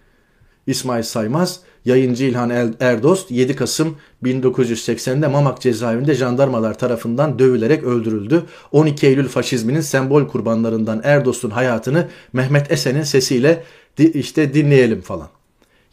İsmail 0.66 1.02
Saymaz, 1.02 1.60
yayıncı 1.84 2.24
İlhan 2.24 2.74
Erdost 2.80 3.30
7 3.30 3.56
Kasım 3.56 3.96
1980'de 4.22 5.26
Mamak 5.28 5.60
cezaevinde 5.60 6.14
jandarmalar 6.14 6.78
tarafından 6.78 7.38
dövülerek 7.38 7.84
öldürüldü. 7.84 8.42
12 8.72 9.06
Eylül 9.06 9.28
faşizminin 9.28 9.80
sembol 9.80 10.28
kurbanlarından 10.28 11.00
Erdost'un 11.04 11.50
hayatını 11.50 12.08
Mehmet 12.32 12.72
Esen'in 12.72 13.02
sesiyle 13.02 13.64
işte 13.98 14.54
dinleyelim 14.54 15.00
falan. 15.00 15.28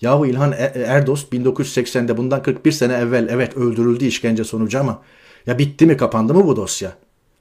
Yahu 0.02 0.26
İlhan 0.26 0.52
e-, 0.52 0.72
Erdost 0.86 1.34
1980'de 1.34 2.18
bundan 2.18 2.44
41 2.44 2.72
sene 2.72 2.94
evvel 2.94 3.28
evet 3.32 3.58
öldürüldü 3.58 4.06
işkence 4.06 4.44
sonucu 4.44 4.80
ama 4.80 5.02
ya 5.46 5.58
bitti 5.58 5.86
mi 5.86 5.98
kapandı 5.98 6.34
mı 6.34 6.48
bu 6.48 6.56
dosya? 6.56 6.92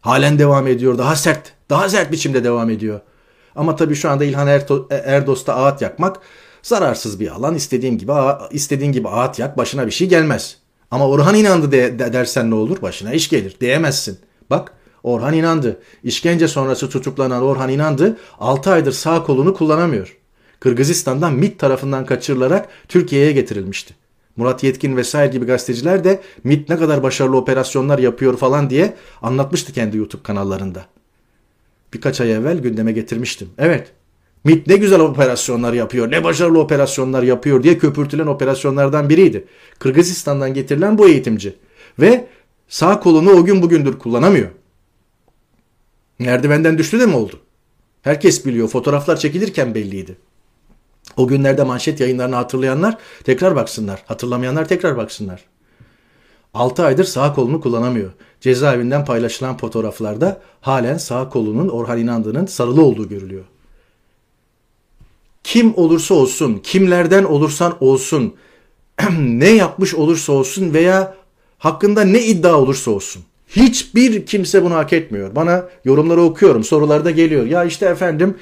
Halen 0.00 0.38
devam 0.38 0.66
ediyor 0.66 0.98
daha 0.98 1.16
sert 1.16 1.52
daha 1.70 1.88
sert 1.88 2.12
biçimde 2.12 2.44
devam 2.44 2.70
ediyor. 2.70 3.00
Ama 3.56 3.76
tabii 3.76 3.94
şu 3.94 4.10
anda 4.10 4.24
İlhan 4.24 4.48
e-, 4.48 4.60
Erdost'a 4.90 5.54
ağıt 5.54 5.82
yakmak 5.82 6.20
zararsız 6.62 7.20
bir 7.20 7.28
alan. 7.28 7.54
İstediğin 7.54 7.98
gibi 7.98 8.12
istediğin 8.50 8.92
gibi 8.92 9.08
ağıt 9.08 9.38
yak 9.38 9.58
başına 9.58 9.86
bir 9.86 9.92
şey 9.92 10.08
gelmez. 10.08 10.56
Ama 10.90 11.08
Orhan 11.08 11.34
inandı 11.34 11.72
de, 11.72 11.98
de, 11.98 12.12
dersen 12.12 12.50
ne 12.50 12.54
olur? 12.54 12.82
Başına 12.82 13.12
iş 13.12 13.28
gelir. 13.28 13.56
Diyemezsin. 13.60 14.18
Bak 14.50 14.72
Orhan 15.02 15.34
inandı. 15.34 15.80
İşkence 16.04 16.48
sonrası 16.48 16.90
tutuklanan 16.90 17.42
Orhan 17.42 17.68
inandı. 17.68 18.16
6 18.38 18.70
aydır 18.70 18.92
sağ 18.92 19.22
kolunu 19.22 19.54
kullanamıyor. 19.54 20.19
Kırgızistan'dan 20.60 21.34
MIT 21.34 21.58
tarafından 21.58 22.06
kaçırılarak 22.06 22.68
Türkiye'ye 22.88 23.32
getirilmişti. 23.32 23.94
Murat 24.36 24.64
Yetkin 24.64 24.96
vesaire 24.96 25.32
gibi 25.32 25.46
gazeteciler 25.46 26.04
de 26.04 26.20
MIT 26.44 26.68
ne 26.68 26.76
kadar 26.76 27.02
başarılı 27.02 27.36
operasyonlar 27.36 27.98
yapıyor 27.98 28.36
falan 28.36 28.70
diye 28.70 28.94
anlatmıştı 29.22 29.72
kendi 29.72 29.96
YouTube 29.96 30.22
kanallarında. 30.22 30.86
Birkaç 31.94 32.20
ay 32.20 32.32
evvel 32.32 32.58
gündeme 32.58 32.92
getirmiştim. 32.92 33.48
Evet 33.58 33.92
MIT 34.44 34.66
ne 34.66 34.76
güzel 34.76 35.00
operasyonlar 35.00 35.72
yapıyor, 35.72 36.10
ne 36.10 36.24
başarılı 36.24 36.60
operasyonlar 36.60 37.22
yapıyor 37.22 37.62
diye 37.62 37.78
köpürtülen 37.78 38.26
operasyonlardan 38.26 39.08
biriydi. 39.08 39.44
Kırgızistan'dan 39.78 40.54
getirilen 40.54 40.98
bu 40.98 41.08
eğitimci. 41.08 41.56
Ve 41.98 42.26
sağ 42.68 43.00
kolunu 43.00 43.30
o 43.30 43.44
gün 43.44 43.62
bugündür 43.62 43.98
kullanamıyor. 43.98 44.48
Merdivenden 46.18 46.78
düştü 46.78 47.00
de 47.00 47.06
mi 47.06 47.16
oldu? 47.16 47.40
Herkes 48.02 48.46
biliyor. 48.46 48.68
Fotoğraflar 48.68 49.16
çekilirken 49.16 49.74
belliydi. 49.74 50.16
O 51.16 51.26
günlerde 51.26 51.64
manşet 51.64 52.00
yayınlarını 52.00 52.34
hatırlayanlar 52.34 52.98
tekrar 53.24 53.56
baksınlar. 53.56 54.02
Hatırlamayanlar 54.06 54.68
tekrar 54.68 54.96
baksınlar. 54.96 55.44
6 56.54 56.84
aydır 56.84 57.04
sağ 57.04 57.34
kolunu 57.34 57.60
kullanamıyor. 57.60 58.10
Cezaevinden 58.40 59.04
paylaşılan 59.04 59.56
fotoğraflarda 59.56 60.40
halen 60.60 60.98
sağ 60.98 61.28
kolunun 61.28 61.68
Orhan 61.68 61.98
İnandı'nın 61.98 62.46
sarılı 62.46 62.82
olduğu 62.82 63.08
görülüyor. 63.08 63.44
Kim 65.44 65.74
olursa 65.76 66.14
olsun, 66.14 66.60
kimlerden 66.62 67.24
olursan 67.24 67.76
olsun, 67.80 68.34
ne 69.18 69.50
yapmış 69.50 69.94
olursa 69.94 70.32
olsun 70.32 70.74
veya 70.74 71.14
hakkında 71.58 72.04
ne 72.04 72.22
iddia 72.22 72.60
olursa 72.60 72.90
olsun. 72.90 73.22
Hiçbir 73.48 74.26
kimse 74.26 74.64
bunu 74.64 74.74
hak 74.74 74.92
etmiyor. 74.92 75.34
Bana 75.34 75.64
yorumları 75.84 76.22
okuyorum, 76.22 76.64
sorularda 76.64 77.10
geliyor. 77.10 77.46
Ya 77.46 77.64
işte 77.64 77.86
efendim 77.86 78.36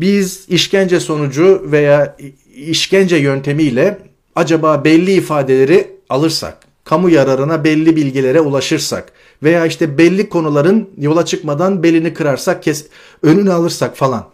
biz 0.00 0.44
işkence 0.48 1.00
sonucu 1.00 1.62
veya 1.64 2.16
işkence 2.54 3.16
yöntemiyle 3.16 3.98
acaba 4.36 4.84
belli 4.84 5.12
ifadeleri 5.12 5.96
alırsak, 6.08 6.58
kamu 6.84 7.10
yararına 7.10 7.64
belli 7.64 7.96
bilgilere 7.96 8.40
ulaşırsak 8.40 9.12
veya 9.42 9.66
işte 9.66 9.98
belli 9.98 10.28
konuların 10.28 10.90
yola 10.98 11.24
çıkmadan 11.24 11.82
belini 11.82 12.14
kırarsak, 12.14 12.62
kes, 12.62 12.86
önünü 13.22 13.52
alırsak 13.52 13.96
falan. 13.96 14.28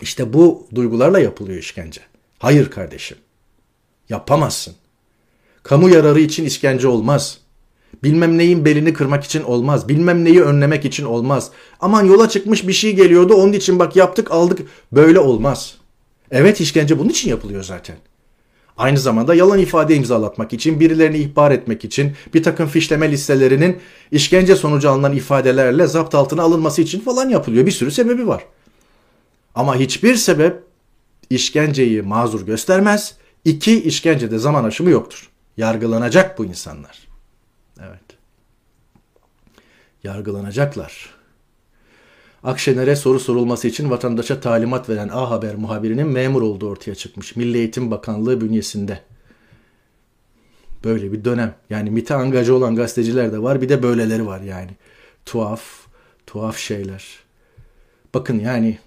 İşte 0.00 0.32
bu 0.32 0.66
duygularla 0.74 1.18
yapılıyor 1.18 1.58
işkence. 1.58 2.00
Hayır 2.38 2.70
kardeşim. 2.70 3.16
Yapamazsın. 4.08 4.74
Kamu 5.62 5.88
yararı 5.88 6.20
için 6.20 6.44
işkence 6.44 6.88
olmaz. 6.88 7.38
Bilmem 8.02 8.38
neyin 8.38 8.64
belini 8.64 8.92
kırmak 8.92 9.24
için 9.24 9.42
olmaz. 9.42 9.88
Bilmem 9.88 10.24
neyi 10.24 10.42
önlemek 10.42 10.84
için 10.84 11.04
olmaz. 11.04 11.50
Aman 11.80 12.04
yola 12.04 12.28
çıkmış 12.28 12.68
bir 12.68 12.72
şey 12.72 12.96
geliyordu 12.96 13.34
onun 13.34 13.52
için 13.52 13.78
bak 13.78 13.96
yaptık 13.96 14.30
aldık. 14.30 14.58
Böyle 14.92 15.18
olmaz. 15.18 15.74
Evet 16.30 16.60
işkence 16.60 16.98
bunun 16.98 17.08
için 17.08 17.30
yapılıyor 17.30 17.62
zaten. 17.62 17.96
Aynı 18.76 18.98
zamanda 18.98 19.34
yalan 19.34 19.58
ifade 19.58 19.94
imzalatmak 19.94 20.52
için, 20.52 20.80
birilerini 20.80 21.18
ihbar 21.18 21.50
etmek 21.50 21.84
için, 21.84 22.12
bir 22.34 22.42
takım 22.42 22.66
fişleme 22.66 23.10
listelerinin 23.10 23.78
işkence 24.10 24.56
sonucu 24.56 24.90
alınan 24.90 25.12
ifadelerle 25.12 25.86
zapt 25.86 26.14
altına 26.14 26.42
alınması 26.42 26.82
için 26.82 27.00
falan 27.00 27.28
yapılıyor. 27.28 27.66
Bir 27.66 27.70
sürü 27.70 27.90
sebebi 27.90 28.26
var. 28.26 28.44
Ama 29.54 29.76
hiçbir 29.76 30.14
sebep 30.14 30.62
işkenceyi 31.30 32.02
mazur 32.02 32.46
göstermez. 32.46 33.14
İki, 33.44 33.82
işkencede 33.82 34.38
zaman 34.38 34.64
aşımı 34.64 34.90
yoktur. 34.90 35.30
Yargılanacak 35.56 36.38
bu 36.38 36.44
insanlar. 36.44 37.13
Yargılanacaklar. 40.04 41.14
Akşener'e 42.42 42.96
soru 42.96 43.20
sorulması 43.20 43.68
için 43.68 43.90
vatandaşa 43.90 44.40
talimat 44.40 44.88
veren 44.88 45.08
A 45.08 45.30
Haber 45.30 45.54
muhabirinin 45.54 46.06
memur 46.06 46.42
olduğu 46.42 46.68
ortaya 46.68 46.94
çıkmış. 46.94 47.36
Milli 47.36 47.58
Eğitim 47.58 47.90
Bakanlığı 47.90 48.40
bünyesinde. 48.40 49.00
Böyle 50.84 51.12
bir 51.12 51.24
dönem. 51.24 51.54
Yani 51.70 51.90
MİT'e 51.90 52.14
angajı 52.14 52.54
olan 52.54 52.76
gazeteciler 52.76 53.32
de 53.32 53.42
var. 53.42 53.62
Bir 53.62 53.68
de 53.68 53.82
böyleleri 53.82 54.26
var 54.26 54.40
yani. 54.40 54.70
Tuhaf, 55.26 55.62
tuhaf 56.26 56.58
şeyler. 56.58 57.04
Bakın 58.14 58.38
yani 58.38 58.78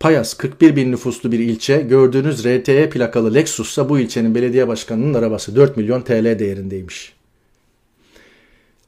Payas 0.00 0.34
41 0.34 0.76
bin 0.76 0.92
nüfuslu 0.92 1.32
bir 1.32 1.38
ilçe. 1.38 1.80
Gördüğünüz 1.80 2.44
RTE 2.44 2.90
plakalı 2.90 3.34
Lexus'sa 3.34 3.88
bu 3.88 3.98
ilçenin 3.98 4.34
belediye 4.34 4.68
başkanının 4.68 5.14
arabası 5.14 5.56
4 5.56 5.76
milyon 5.76 6.00
TL 6.00 6.38
değerindeymiş. 6.38 7.17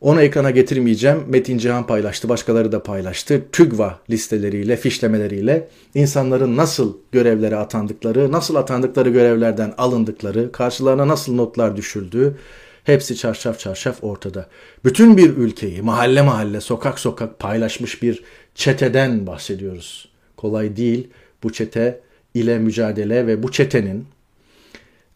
Onu 0.01 0.23
ekrana 0.23 0.51
getirmeyeceğim. 0.51 1.25
Metin 1.29 1.59
Cihan 1.59 1.87
paylaştı, 1.87 2.29
başkaları 2.29 2.73
da 2.73 2.83
paylaştı. 2.83 3.43
TÜGVA 3.53 3.99
listeleriyle, 4.11 4.77
fişlemeleriyle 4.77 5.69
insanların 5.95 6.57
nasıl 6.57 6.97
görevlere 7.13 7.57
atandıkları, 7.57 8.33
nasıl 8.33 8.55
atandıkları 8.55 9.11
görevlerden 9.11 9.75
alındıkları, 9.79 10.53
karşılarına 10.53 11.09
nasıl 11.09 11.35
notlar 11.35 11.77
düşüldüğü 11.77 12.37
hepsi 12.85 13.17
çarşaf 13.17 13.59
çarşaf 13.59 14.05
ortada. 14.05 14.47
Bütün 14.85 15.17
bir 15.17 15.37
ülkeyi 15.37 15.83
mahalle 15.83 16.23
mahalle, 16.23 16.61
sokak 16.61 16.99
sokak 16.99 17.39
paylaşmış 17.39 18.03
bir 18.03 18.23
çeteden 18.55 19.27
bahsediyoruz 19.27 20.11
kolay 20.41 20.77
değil 20.77 21.09
bu 21.43 21.53
çete 21.53 22.01
ile 22.35 22.59
mücadele 22.59 23.27
ve 23.27 23.43
bu 23.43 23.53
çetenin 23.53 24.07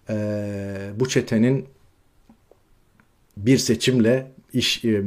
e, 0.08 0.16
bu 0.96 1.08
çetenin 1.08 1.66
bir 3.36 3.58
seçimle 3.58 4.26
iş 4.54 4.84
e, 4.84 5.04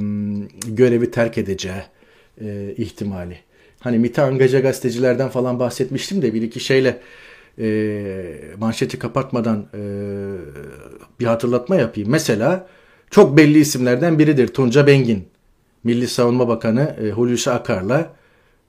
görevi 0.67 1.11
terk 1.11 1.37
edeceği 1.37 1.83
e, 2.41 2.73
ihtimali. 2.77 3.39
Hani 3.79 3.99
MİT'e 3.99 4.21
angaja 4.21 4.59
gazetecilerden 4.59 5.29
falan 5.29 5.59
bahsetmiştim 5.59 6.21
de 6.21 6.33
bir 6.33 6.41
iki 6.41 6.59
şeyle 6.59 6.99
e, 7.59 8.41
manşeti 8.57 8.99
kapatmadan 8.99 9.65
bir 11.19 11.25
hatırlatma 11.25 11.75
yapayım. 11.75 12.09
Mesela 12.09 12.67
çok 13.09 13.37
belli 13.37 13.59
isimlerden 13.59 14.19
biridir 14.19 14.47
Tunca 14.47 14.87
Bengin. 14.87 15.27
Milli 15.83 16.07
Savunma 16.07 16.47
Bakanı 16.47 17.11
Hulusi 17.15 17.51
Akar'la 17.51 18.13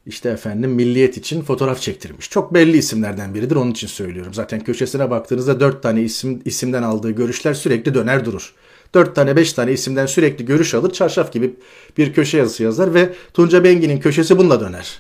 işte 0.06 0.28
efendim 0.28 0.70
milliyet 0.70 1.16
için 1.16 1.42
fotoğraf 1.42 1.80
çektirmiş. 1.80 2.30
Çok 2.30 2.54
belli 2.54 2.76
isimlerden 2.76 3.34
biridir 3.34 3.56
onun 3.56 3.70
için 3.70 3.86
söylüyorum. 3.86 4.34
Zaten 4.34 4.60
köşesine 4.60 5.10
baktığınızda 5.10 5.60
dört 5.60 5.82
tane 5.82 6.02
isim 6.02 6.42
isimden 6.44 6.82
aldığı 6.82 7.10
görüşler 7.10 7.54
sürekli 7.54 7.94
döner 7.94 8.24
durur. 8.24 8.54
Dört 8.94 9.14
tane 9.14 9.36
beş 9.36 9.52
tane 9.52 9.72
isimden 9.72 10.06
sürekli 10.06 10.44
görüş 10.44 10.74
alır 10.74 10.90
çarşaf 10.90 11.32
gibi 11.32 11.54
bir 11.98 12.12
köşe 12.12 12.38
yazısı 12.38 12.62
yazar 12.62 12.94
ve 12.94 13.14
Tunca 13.34 13.64
Bengi'nin 13.64 14.00
köşesi 14.00 14.38
bununla 14.38 14.60
döner. 14.60 14.98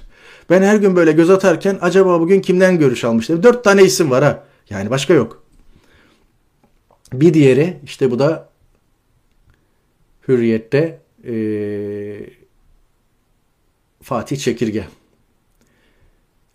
Ben 0.50 0.62
her 0.62 0.76
gün 0.76 0.96
böyle 0.96 1.12
göz 1.12 1.30
atarken 1.30 1.78
acaba 1.80 2.20
bugün 2.20 2.40
kimden 2.40 2.78
görüş 2.78 3.04
almışlar? 3.04 3.42
Dört 3.42 3.64
tane 3.64 3.82
isim 3.82 4.10
var 4.10 4.24
ha. 4.24 4.44
Yani 4.70 4.90
başka 4.90 5.14
yok. 5.14 5.42
Bir 7.12 7.34
diğeri 7.34 7.80
işte 7.84 8.10
bu 8.10 8.18
da 8.18 8.48
Hürriyet'te 10.28 11.00
ee, 11.24 12.30
Fatih 14.02 14.36
Çekirge. 14.36 14.84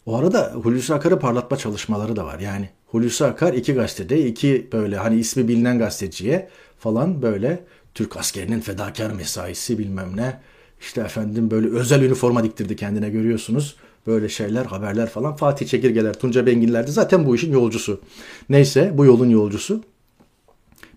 O 0.06 0.16
arada 0.16 0.52
Hulusi 0.54 0.94
Akar'ı 0.94 1.20
parlatma 1.20 1.58
çalışmaları 1.58 2.16
da 2.16 2.26
var. 2.26 2.40
Yani 2.40 2.70
Hulusi 2.86 3.26
Akar 3.26 3.54
iki 3.54 3.74
gazetede 3.74 4.26
iki 4.28 4.68
böyle 4.72 4.98
hani 4.98 5.16
ismi 5.16 5.48
bilinen 5.48 5.80
gazeteciye 5.80 6.50
falan 6.84 7.22
böyle 7.22 7.64
Türk 7.94 8.18
askerinin 8.18 8.60
fedakar 8.60 9.12
mesaisi 9.12 9.80
bilmem 9.80 10.18
ne. 10.18 10.40
İşte 10.82 11.02
efendim 11.02 11.52
böyle 11.52 11.68
özel 11.68 12.02
üniforma 12.02 12.44
diktirdi 12.44 12.76
kendine 12.76 13.10
görüyorsunuz. 13.10 13.76
Böyle 14.08 14.30
şeyler, 14.30 14.66
haberler 14.66 15.10
falan. 15.10 15.36
Fatih 15.36 15.68
Çekirgeler, 15.68 16.14
Tunca 16.14 16.46
Benginler 16.46 16.88
de 16.88 16.92
zaten 16.92 17.26
bu 17.26 17.36
işin 17.36 17.52
yolcusu. 17.52 18.02
Neyse 18.50 18.92
bu 18.94 19.06
yolun 19.06 19.30
yolcusu. 19.30 19.84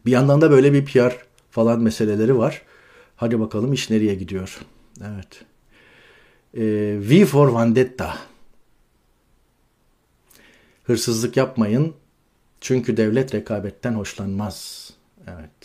Bir 0.06 0.10
yandan 0.10 0.40
da 0.40 0.50
böyle 0.50 0.72
bir 0.72 0.84
PR 0.84 1.16
falan 1.50 1.80
meseleleri 1.80 2.38
var. 2.38 2.62
Hadi 3.16 3.40
bakalım 3.40 3.72
iş 3.72 3.90
nereye 3.90 4.14
gidiyor. 4.14 4.60
Evet. 5.00 5.44
Ee, 6.56 6.98
v 7.00 7.24
for 7.24 7.54
Vendetta. 7.60 8.18
Hırsızlık 10.84 11.36
yapmayın. 11.36 11.94
Çünkü 12.60 12.96
devlet 12.96 13.34
rekabetten 13.34 13.92
hoşlanmaz. 13.92 14.90
Evet. 15.26 15.55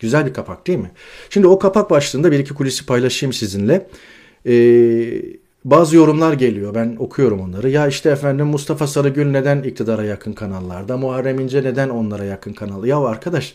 Güzel 0.00 0.26
bir 0.26 0.34
kapak 0.34 0.66
değil 0.66 0.78
mi? 0.78 0.90
Şimdi 1.30 1.46
o 1.46 1.58
kapak 1.58 1.90
başlığında 1.90 2.32
bir 2.32 2.38
iki 2.38 2.54
kulisi 2.54 2.86
paylaşayım 2.86 3.32
sizinle. 3.32 3.86
Ee, 4.46 5.22
bazı 5.64 5.96
yorumlar 5.96 6.32
geliyor. 6.32 6.74
Ben 6.74 6.96
okuyorum 6.98 7.40
onları. 7.40 7.70
Ya 7.70 7.86
işte 7.86 8.10
efendim 8.10 8.46
Mustafa 8.46 8.86
Sarıgül 8.86 9.26
neden 9.30 9.62
iktidara 9.62 10.04
yakın 10.04 10.32
kanallarda? 10.32 10.96
Muharrem 10.96 11.40
İnce 11.40 11.62
neden 11.62 11.88
onlara 11.88 12.24
yakın 12.24 12.52
kanal? 12.52 12.84
Ya 12.84 12.98
arkadaş 12.98 13.54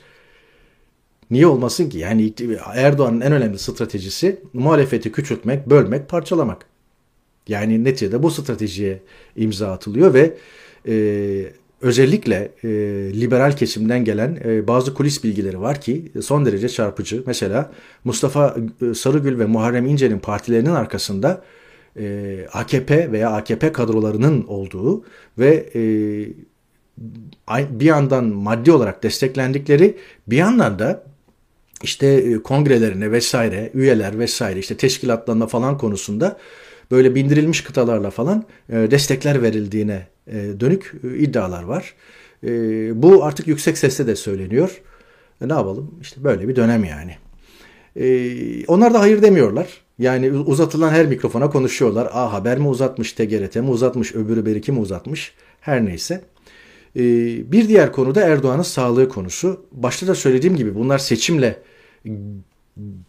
niye 1.32 1.48
olmasın 1.48 1.90
ki? 1.90 1.98
Yani 1.98 2.34
Erdoğan'ın 2.76 3.22
en 3.22 3.32
önemli 3.32 3.60
stratejisi 3.60 4.42
muhalefeti 4.54 5.12
küçültmek, 5.12 5.70
bölmek, 5.70 6.10
parçalamak. 6.10 6.66
Yani 7.48 7.84
neticede 7.84 8.24
bu 8.24 8.32
stratejiye 8.32 9.02
imza 9.36 9.72
atılıyor 9.72 10.14
ve 10.14 10.38
e, 10.88 10.96
özellikle 11.82 12.52
e, 12.64 12.70
liberal 13.20 13.52
kesimden 13.58 14.06
gelen 14.06 14.40
e, 14.46 14.68
bazı 14.68 14.94
kulis 14.94 15.24
bilgileri 15.24 15.62
var 15.62 15.82
ki 15.82 16.12
son 16.22 16.46
derece 16.46 16.70
çarpıcı. 16.70 17.24
Mesela 17.26 17.72
Mustafa 18.04 18.56
e, 18.82 18.94
Sarıgül 18.94 19.40
ve 19.40 19.46
Muharrem 19.46 19.86
İnce'nin 19.86 20.20
partilerinin 20.20 20.70
arkasında 20.70 21.42
e, 22.00 22.38
AKP 22.54 23.12
veya 23.12 23.30
AKP 23.30 23.72
kadrolarının 23.72 24.44
olduğu 24.48 25.06
ve 25.38 25.70
e, 25.76 25.82
bir 27.80 27.86
yandan 27.86 28.26
maddi 28.26 28.72
olarak 28.72 29.04
desteklendikleri 29.04 29.98
bir 30.28 30.38
yandan 30.38 30.80
da 30.80 31.04
işte 31.84 32.08
e, 32.08 32.44
kongrelerine 32.44 33.12
vesaire 33.12 33.72
üyeler 33.74 34.20
vesaire 34.20 34.60
işte 34.60 34.78
teşkilatlarına 34.78 35.48
falan 35.48 35.78
konusunda 35.78 36.38
böyle 36.92 37.16
bindirilmiş 37.16 37.62
kıtalarla 37.62 38.10
falan 38.10 38.46
e, 38.70 38.74
destekler 38.92 39.42
verildiğine 39.42 40.08
e, 40.28 40.34
dönük 40.60 40.94
iddialar 41.20 41.64
var. 41.64 41.94
Bu 42.94 43.24
artık 43.24 43.48
yüksek 43.48 43.78
sesle 43.78 44.08
de 44.08 44.16
söyleniyor. 44.16 44.82
Ne 45.42 45.54
yapalım? 45.54 46.00
İşte 46.02 46.24
böyle 46.24 46.48
bir 46.48 46.56
dönem 46.56 46.84
yani. 46.84 47.18
Onlar 48.68 48.94
da 48.94 49.00
hayır 49.00 49.22
demiyorlar. 49.22 49.68
Yani 50.00 50.32
uzatılan 50.32 50.90
her 50.90 51.06
mikrofona 51.06 51.50
konuşuyorlar. 51.50 52.10
A 52.14 52.34
Haber 52.34 52.58
mi 52.58 52.68
uzatmış, 52.68 53.14
TGRT 53.14 53.56
mi 53.56 53.70
uzatmış, 53.70 54.16
öbürü 54.16 54.46
beriki 54.46 54.72
mi 54.72 54.80
uzatmış? 54.80 55.34
Her 55.62 55.86
neyse. 55.86 56.22
Bir 57.52 57.68
diğer 57.68 57.92
konu 57.92 58.16
da 58.16 58.22
Erdoğan'ın 58.22 58.62
sağlığı 58.62 59.10
konusu. 59.10 59.66
Başta 59.72 60.08
da 60.08 60.16
söylediğim 60.16 60.56
gibi 60.56 60.76
bunlar 60.76 60.98
seçimle 60.98 61.60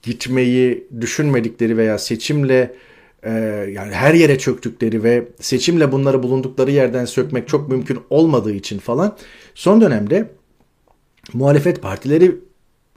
gitmeyi 0.02 0.88
düşünmedikleri 1.00 1.76
veya 1.76 1.98
seçimle 1.98 2.74
e, 3.22 3.30
yani 3.72 3.92
her 3.92 4.14
yere 4.14 4.38
çöktükleri 4.38 5.02
ve 5.02 5.28
seçimle 5.40 5.92
bunları 5.92 6.22
bulundukları 6.22 6.70
yerden 6.70 7.04
sökmek 7.04 7.48
çok 7.48 7.68
mümkün 7.68 7.98
olmadığı 8.10 8.52
için 8.52 8.78
falan 8.78 9.16
son 9.54 9.80
dönemde 9.80 10.30
muhalefet 11.32 11.82
partileri 11.82 12.34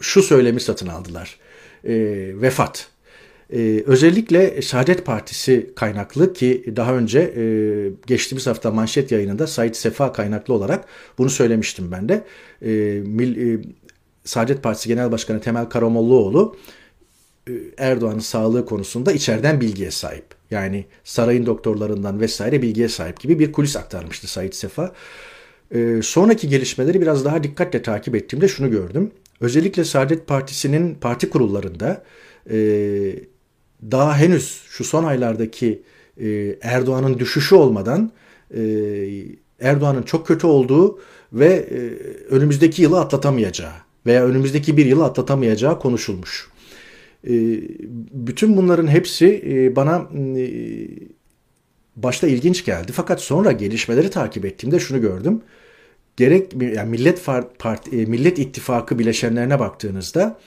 şu 0.01 0.21
söylemi 0.21 0.61
satın 0.61 0.87
aldılar. 0.87 1.39
E, 1.83 1.93
vefat. 2.41 2.89
Ee, 3.53 3.83
özellikle 3.85 4.61
Saadet 4.61 5.05
Partisi 5.05 5.69
kaynaklı 5.75 6.33
ki 6.33 6.73
daha 6.75 6.95
önce 6.95 7.19
e, 7.19 7.43
geçtiğimiz 8.07 8.47
hafta 8.47 8.71
manşet 8.71 9.11
yayınında 9.11 9.47
Said 9.47 9.73
Sefa 9.73 10.13
kaynaklı 10.13 10.53
olarak 10.53 10.85
bunu 11.17 11.29
söylemiştim 11.29 11.91
ben 11.91 12.09
de. 12.09 12.23
E, 12.61 12.69
mil, 13.05 13.53
e, 13.53 13.61
Saadet 14.23 14.63
Partisi 14.63 14.89
Genel 14.89 15.11
Başkanı 15.11 15.41
Temel 15.41 15.65
Karamollaoğlu 15.65 16.55
e, 16.57 16.78
Erdoğan'ın 17.77 18.19
sağlığı 18.19 18.65
konusunda 18.65 19.11
içeriden 19.11 19.61
bilgiye 19.61 19.91
sahip. 19.91 20.25
Yani 20.51 20.85
sarayın 21.03 21.45
doktorlarından 21.45 22.19
vesaire 22.19 22.61
bilgiye 22.61 22.89
sahip 22.89 23.19
gibi 23.19 23.39
bir 23.39 23.51
kulis 23.51 23.75
aktarmıştı 23.75 24.27
Said 24.27 24.53
Sefa. 24.53 24.93
Ee, 25.75 25.99
sonraki 26.03 26.49
gelişmeleri 26.49 27.01
biraz 27.01 27.25
daha 27.25 27.43
dikkatle 27.43 27.81
takip 27.81 28.15
ettiğimde 28.15 28.47
şunu 28.47 28.71
gördüm. 28.71 29.11
Özellikle 29.41 29.83
Saadet 29.83 30.27
Partisi'nin 30.27 30.95
parti 30.95 31.29
kurullarında 31.29 32.03
e, 32.51 32.57
daha 33.91 34.17
henüz 34.17 34.61
şu 34.69 34.83
son 34.83 35.03
aylardaki 35.03 35.81
e, 36.21 36.55
Erdoğan'ın 36.61 37.19
düşüşü 37.19 37.55
olmadan 37.55 38.11
e, 38.55 38.61
Erdoğan'ın 39.59 40.03
çok 40.03 40.27
kötü 40.27 40.47
olduğu 40.47 40.99
ve 41.33 41.47
e, 41.47 41.77
önümüzdeki 42.29 42.81
yılı 42.81 42.99
atlatamayacağı 42.99 43.73
veya 44.05 44.25
önümüzdeki 44.25 44.77
bir 44.77 44.85
yılı 44.85 45.05
atlatamayacağı 45.05 45.79
konuşulmuş. 45.79 46.49
E, 47.27 47.31
bütün 48.11 48.57
bunların 48.57 48.87
hepsi 48.87 49.43
e, 49.47 49.75
bana 49.75 50.09
e, 50.37 50.49
başta 51.95 52.27
ilginç 52.27 52.65
geldi. 52.65 52.91
Fakat 52.91 53.21
sonra 53.21 53.51
gelişmeleri 53.51 54.09
takip 54.09 54.45
ettiğimde 54.45 54.79
şunu 54.79 55.01
gördüm. 55.01 55.41
Gerek 56.17 56.53
yani 56.61 56.89
Millet 56.89 57.25
Parti, 57.59 57.91
Millet 58.05 58.39
İttifakı 58.39 58.99
bileşenlerine 58.99 59.59
baktığınızda 59.59 60.39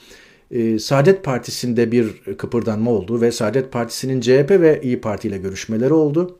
Saadet 0.79 1.25
Partisi'nde 1.25 1.93
bir 1.93 2.23
kıpırdanma 2.39 2.91
oldu 2.91 3.21
ve 3.21 3.33
Saadet 3.33 3.73
Partisi'nin 3.73 4.21
CHP 4.21 4.51
ve 4.51 4.81
İyi 4.83 5.01
Parti 5.01 5.29
ile 5.29 5.39
görüşmeleri 5.39 5.93
oldu. 5.93 6.39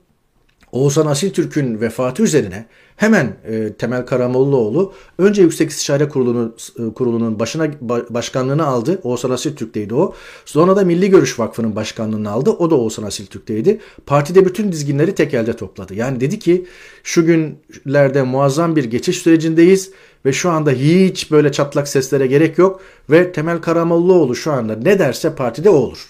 Oğuzhan 0.73 1.07
Asiltürk'ün 1.07 1.81
vefatı 1.81 2.23
üzerine 2.23 2.67
hemen 3.03 3.37
e, 3.45 3.73
Temel 3.73 4.07
Karamollaoğlu 4.07 4.93
önce 5.19 5.43
Yüksek 5.43 5.71
İstişare 5.71 6.09
Kurulu'nun 6.09 6.55
e, 6.79 6.93
kurulunun 6.95 7.39
başına 7.39 7.71
ba, 7.81 8.03
başkanlığını 8.11 8.67
aldı. 8.67 9.01
Oğuzhan 9.03 9.31
Asiltürk'teydi 9.31 9.95
o. 9.95 10.15
Sonra 10.45 10.77
da 10.77 10.85
Milli 10.85 11.11
Görüş 11.11 11.39
Vakfı'nın 11.39 11.77
başkanlığını 11.77 12.31
aldı. 12.31 12.51
O 12.51 12.71
da 12.71 12.75
Oğuzhan 12.75 13.03
Asiltürk'teydi. 13.03 13.81
Partide 14.07 14.45
bütün 14.45 14.73
dizginleri 14.73 15.15
tek 15.15 15.35
elde 15.35 15.57
topladı. 15.57 15.95
Yani 15.95 16.21
dedi 16.21 16.39
ki 16.39 16.67
şu 17.03 17.27
günlerde 17.27 18.23
muazzam 18.23 18.77
bir 18.77 18.85
geçiş 18.85 19.19
sürecindeyiz 19.19 19.91
ve 20.25 20.33
şu 20.33 20.51
anda 20.51 20.71
hiç 20.71 21.31
böyle 21.31 21.53
çatlak 21.53 21.89
seslere 21.89 22.27
gerek 22.27 22.59
yok 22.59 22.81
ve 23.11 23.33
Temel 23.33 23.61
Karamollaoğlu 23.61 24.35
şu 24.35 24.53
anda 24.53 24.77
ne 24.77 24.99
derse 24.99 25.35
partide 25.35 25.71
o 25.71 25.75
olur. 25.75 26.07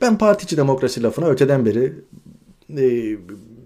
Ben 0.00 0.18
partici 0.18 0.56
demokrasi 0.56 1.02
lafına 1.02 1.26
öteden 1.28 1.66
beri 1.66 1.92
e, 2.78 3.16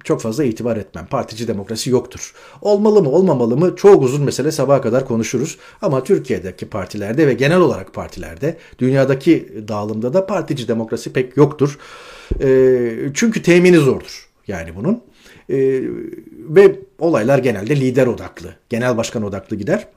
çok 0.04 0.20
fazla 0.20 0.44
itibar 0.44 0.76
etmem. 0.76 1.06
Partici 1.06 1.48
demokrasi 1.48 1.90
yoktur. 1.90 2.34
Olmalı 2.62 3.02
mı 3.02 3.10
olmamalı 3.10 3.56
mı 3.56 3.76
çok 3.76 4.02
uzun 4.02 4.24
mesele 4.24 4.52
sabaha 4.52 4.80
kadar 4.80 5.06
konuşuruz. 5.06 5.58
Ama 5.82 6.04
Türkiye'deki 6.04 6.66
partilerde 6.66 7.26
ve 7.26 7.32
genel 7.34 7.58
olarak 7.58 7.94
partilerde 7.94 8.56
dünyadaki 8.78 9.64
dağılımda 9.68 10.14
da 10.14 10.26
partici 10.26 10.68
demokrasi 10.68 11.12
pek 11.12 11.36
yoktur. 11.36 11.78
E, 12.42 12.90
çünkü 13.14 13.42
temini 13.42 13.76
zordur 13.76 14.28
yani 14.48 14.76
bunun. 14.76 15.02
E, 15.50 15.80
ve 16.48 16.80
olaylar 16.98 17.38
genelde 17.38 17.76
lider 17.76 18.06
odaklı, 18.06 18.54
genel 18.68 18.96
başkan 18.96 19.22
odaklı 19.22 19.56
gider. 19.56 19.88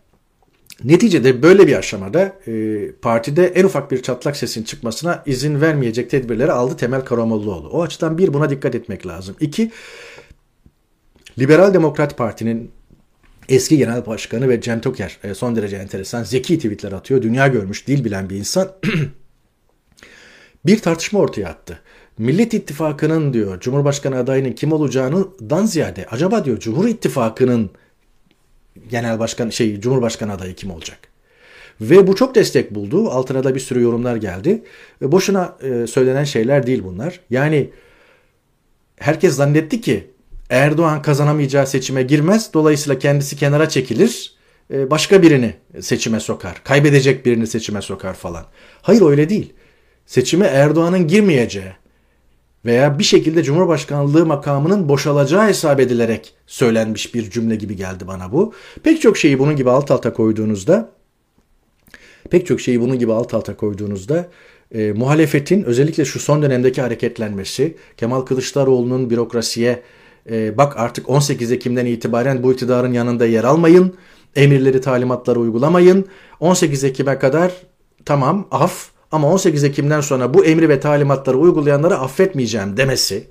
Neticede 0.84 1.44
böyle 1.44 1.68
bir 1.68 1.76
aşamada 1.76 2.36
e, 2.48 2.92
partide 3.02 3.48
en 3.48 3.63
ufak 3.63 3.92
bir 3.92 4.02
çatlak 4.02 4.38
sesin 4.38 4.63
çıkmasına 4.63 5.24
izin 5.26 5.62
vermeyecek 5.62 6.10
tedbirleri 6.10 6.52
aldı 6.52 6.78
Temel 6.78 7.02
Karamollaoğlu. 7.02 7.70
O 7.70 7.84
açıdan 7.84 8.18
bir 8.18 8.34
buna 8.34 8.50
dikkat 8.50 8.76
etmek 8.76 9.08
lazım. 9.08 9.36
İki, 9.40 9.72
Liberal 11.40 11.74
Demokrat 11.74 12.18
Parti'nin 12.18 12.72
eski 13.50 13.78
genel 13.78 14.06
başkanı 14.06 14.50
ve 14.50 14.62
Cem 14.62 14.82
Toker 14.82 15.18
e, 15.24 15.34
son 15.34 15.56
derece 15.56 15.76
enteresan 15.76 16.24
zeki 16.24 16.56
tweetler 16.58 16.92
atıyor. 16.92 17.22
Dünya 17.22 17.48
görmüş, 17.48 17.88
dil 17.88 18.06
bilen 18.06 18.30
bir 18.30 18.36
insan. 18.36 18.72
bir 20.66 20.80
tartışma 20.80 21.20
ortaya 21.20 21.48
attı. 21.48 21.80
Millet 22.18 22.54
İttifakı'nın 22.54 23.34
diyor 23.34 23.60
Cumhurbaşkanı 23.60 24.18
adayının 24.18 24.52
kim 24.52 24.72
olacağından 24.72 25.66
ziyade 25.66 26.06
acaba 26.12 26.46
diyor 26.46 26.60
Cumhur 26.60 26.88
İttifakı'nın 26.88 27.70
genel 28.89 29.19
başkan 29.19 29.50
şey 29.50 29.82
Cumhurbaşkanı 29.82 30.34
adayı 30.34 30.56
kim 30.56 30.71
olacak? 30.71 31.00
Ve 31.82 32.08
bu 32.08 32.15
çok 32.15 32.36
destek 32.36 32.76
buldu. 32.76 33.10
Altına 33.10 33.43
da 33.43 33.56
bir 33.56 33.60
sürü 33.60 33.82
yorumlar 33.82 34.15
geldi. 34.15 34.63
Ve 35.02 35.12
boşuna 35.12 35.58
e, 35.62 35.88
söylenen 35.88 36.23
şeyler 36.23 36.67
değil 36.67 36.84
bunlar. 36.84 37.19
Yani 37.30 37.69
herkes 38.97 39.36
zannetti 39.36 39.82
ki 39.82 40.08
Erdoğan 40.50 41.02
kazanamayacağı 41.02 41.67
seçime 41.67 42.04
girmez. 42.04 42.54
Dolayısıyla 42.54 43.00
kendisi 43.00 43.36
kenara 43.36 43.69
çekilir. 43.69 44.34
E, 44.73 44.91
başka 44.91 45.21
birini 45.21 45.54
seçime 45.82 46.19
sokar. 46.19 46.62
Kaybedecek 46.63 47.26
birini 47.26 47.47
seçime 47.47 47.82
sokar 47.82 48.13
falan. 48.13 48.45
Hayır 48.82 49.02
öyle 49.02 49.30
değil. 49.30 49.54
Seçime 50.06 50.45
Erdoğan'ın 50.45 51.08
girmeyeceği 51.08 51.71
veya 52.67 52.99
bir 52.99 53.03
şekilde 53.03 53.43
Cumhurbaşkanlığı 53.43 54.25
makamının 54.25 54.89
boşalacağı 54.89 55.47
hesap 55.47 55.80
edilerek 55.80 56.34
söylenmiş 56.47 57.13
bir 57.13 57.30
cümle 57.30 57.56
gibi 57.56 57.75
geldi 57.75 58.08
bana 58.08 58.32
bu. 58.32 58.53
Pek 58.84 59.01
çok 59.01 59.17
şeyi 59.17 59.39
bunun 59.39 59.56
gibi 59.56 59.69
alt 59.69 59.91
alta 59.91 60.13
koyduğunuzda 60.13 60.97
pek 62.30 62.47
çok 62.47 62.62
şeyi 62.62 62.82
bunun 62.82 62.99
gibi 62.99 63.13
alt 63.13 63.34
alta 63.34 63.58
koyduğunuzda 63.58 64.27
e, 64.71 64.91
muhalefetin 64.91 65.63
özellikle 65.63 66.06
şu 66.06 66.19
son 66.19 66.41
dönemdeki 66.41 66.82
hareketlenmesi, 66.82 67.77
Kemal 67.97 68.21
Kılıçdaroğlu'nun 68.21 69.10
bürokrasiye 69.10 69.84
e, 70.30 70.58
bak 70.58 70.77
artık 70.77 71.10
18 71.10 71.51
Ekim'den 71.51 71.86
itibaren 71.86 72.43
bu 72.43 72.53
iktidarın 72.53 72.93
yanında 72.93 73.25
yer 73.25 73.43
almayın, 73.43 73.93
emirleri 74.36 74.82
talimatları 74.82 75.39
uygulamayın, 75.39 76.06
18 76.39 76.84
Ekim'e 76.84 77.19
kadar 77.19 77.51
tamam 78.06 78.47
af 78.51 78.96
ama 79.12 79.34
18 79.34 79.63
Ekim'den 79.63 80.02
sonra 80.02 80.34
bu 80.34 80.46
emri 80.46 80.70
ve 80.70 80.80
talimatları 80.80 81.38
uygulayanları 81.38 81.98
affetmeyeceğim 81.98 82.78
demesi 82.78 83.28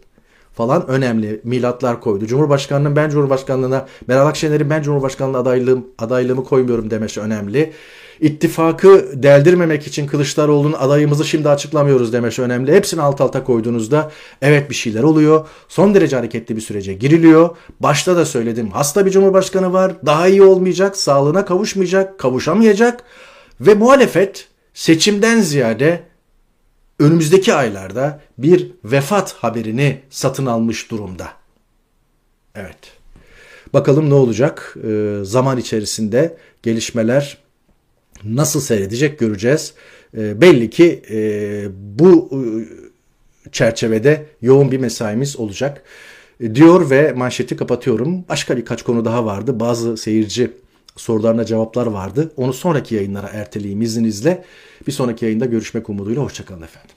falan 0.56 0.88
önemli 0.88 1.40
milatlar 1.44 2.00
koydu. 2.00 2.26
Cumhurbaşkanının 2.26 2.96
ben 2.96 3.10
Cumhurbaşkanlığına, 3.10 3.86
Meral 4.06 4.26
Akşener'in 4.26 4.70
ben 4.70 4.82
Cumhurbaşkanlığı 4.82 5.38
adaylığım, 5.38 5.86
adaylığımı 5.98 6.44
koymuyorum 6.44 6.90
demesi 6.90 7.20
önemli. 7.20 7.72
İttifakı 8.20 9.22
deldirmemek 9.22 9.86
için 9.86 10.06
Kılıçdaroğlu'nun 10.06 10.72
adayımızı 10.72 11.24
şimdi 11.24 11.48
açıklamıyoruz 11.48 12.12
demesi 12.12 12.42
önemli. 12.42 12.72
Hepsini 12.72 13.02
alt 13.02 13.20
alta 13.20 13.44
koyduğunuzda 13.44 14.10
evet 14.42 14.70
bir 14.70 14.74
şeyler 14.74 15.02
oluyor. 15.02 15.46
Son 15.68 15.94
derece 15.94 16.16
hareketli 16.16 16.56
bir 16.56 16.60
sürece 16.60 16.94
giriliyor. 16.94 17.56
Başta 17.80 18.16
da 18.16 18.24
söyledim 18.24 18.70
hasta 18.70 19.06
bir 19.06 19.10
cumhurbaşkanı 19.10 19.72
var. 19.72 19.92
Daha 20.06 20.28
iyi 20.28 20.42
olmayacak, 20.42 20.96
sağlığına 20.96 21.44
kavuşmayacak, 21.44 22.18
kavuşamayacak. 22.18 23.04
Ve 23.60 23.74
muhalefet 23.74 24.48
seçimden 24.76 25.40
ziyade 25.40 26.02
önümüzdeki 26.98 27.54
aylarda 27.54 28.20
bir 28.38 28.72
vefat 28.84 29.32
haberini 29.32 30.00
satın 30.10 30.46
almış 30.46 30.90
durumda. 30.90 31.28
Evet. 32.54 32.78
Bakalım 33.72 34.10
ne 34.10 34.14
olacak? 34.14 34.76
Ee, 34.88 35.18
zaman 35.22 35.58
içerisinde 35.58 36.36
gelişmeler 36.62 37.38
nasıl 38.24 38.60
seyredecek 38.60 39.18
göreceğiz. 39.18 39.74
Ee, 40.16 40.40
belli 40.40 40.70
ki 40.70 41.02
e, 41.10 41.18
bu 41.98 42.30
e, 42.32 42.38
çerçevede 43.52 44.26
yoğun 44.42 44.70
bir 44.70 44.78
mesaimiz 44.78 45.36
olacak 45.36 45.82
e, 46.40 46.54
diyor 46.54 46.90
ve 46.90 47.12
manşeti 47.12 47.56
kapatıyorum. 47.56 48.24
Başka 48.28 48.56
birkaç 48.56 48.82
konu 48.82 49.04
daha 49.04 49.24
vardı. 49.24 49.60
Bazı 49.60 49.96
seyirci 49.96 50.50
sorularına 50.96 51.44
cevaplar 51.44 51.86
vardı. 51.86 52.32
Onu 52.36 52.52
sonraki 52.52 52.94
yayınlara 52.94 53.28
erteleyeyim 53.28 53.82
izninizle. 53.82 54.44
Bir 54.86 54.92
sonraki 54.92 55.24
yayında 55.24 55.46
görüşmek 55.46 55.90
umuduyla. 55.90 56.22
Hoşçakalın 56.22 56.62
efendim. 56.62 56.95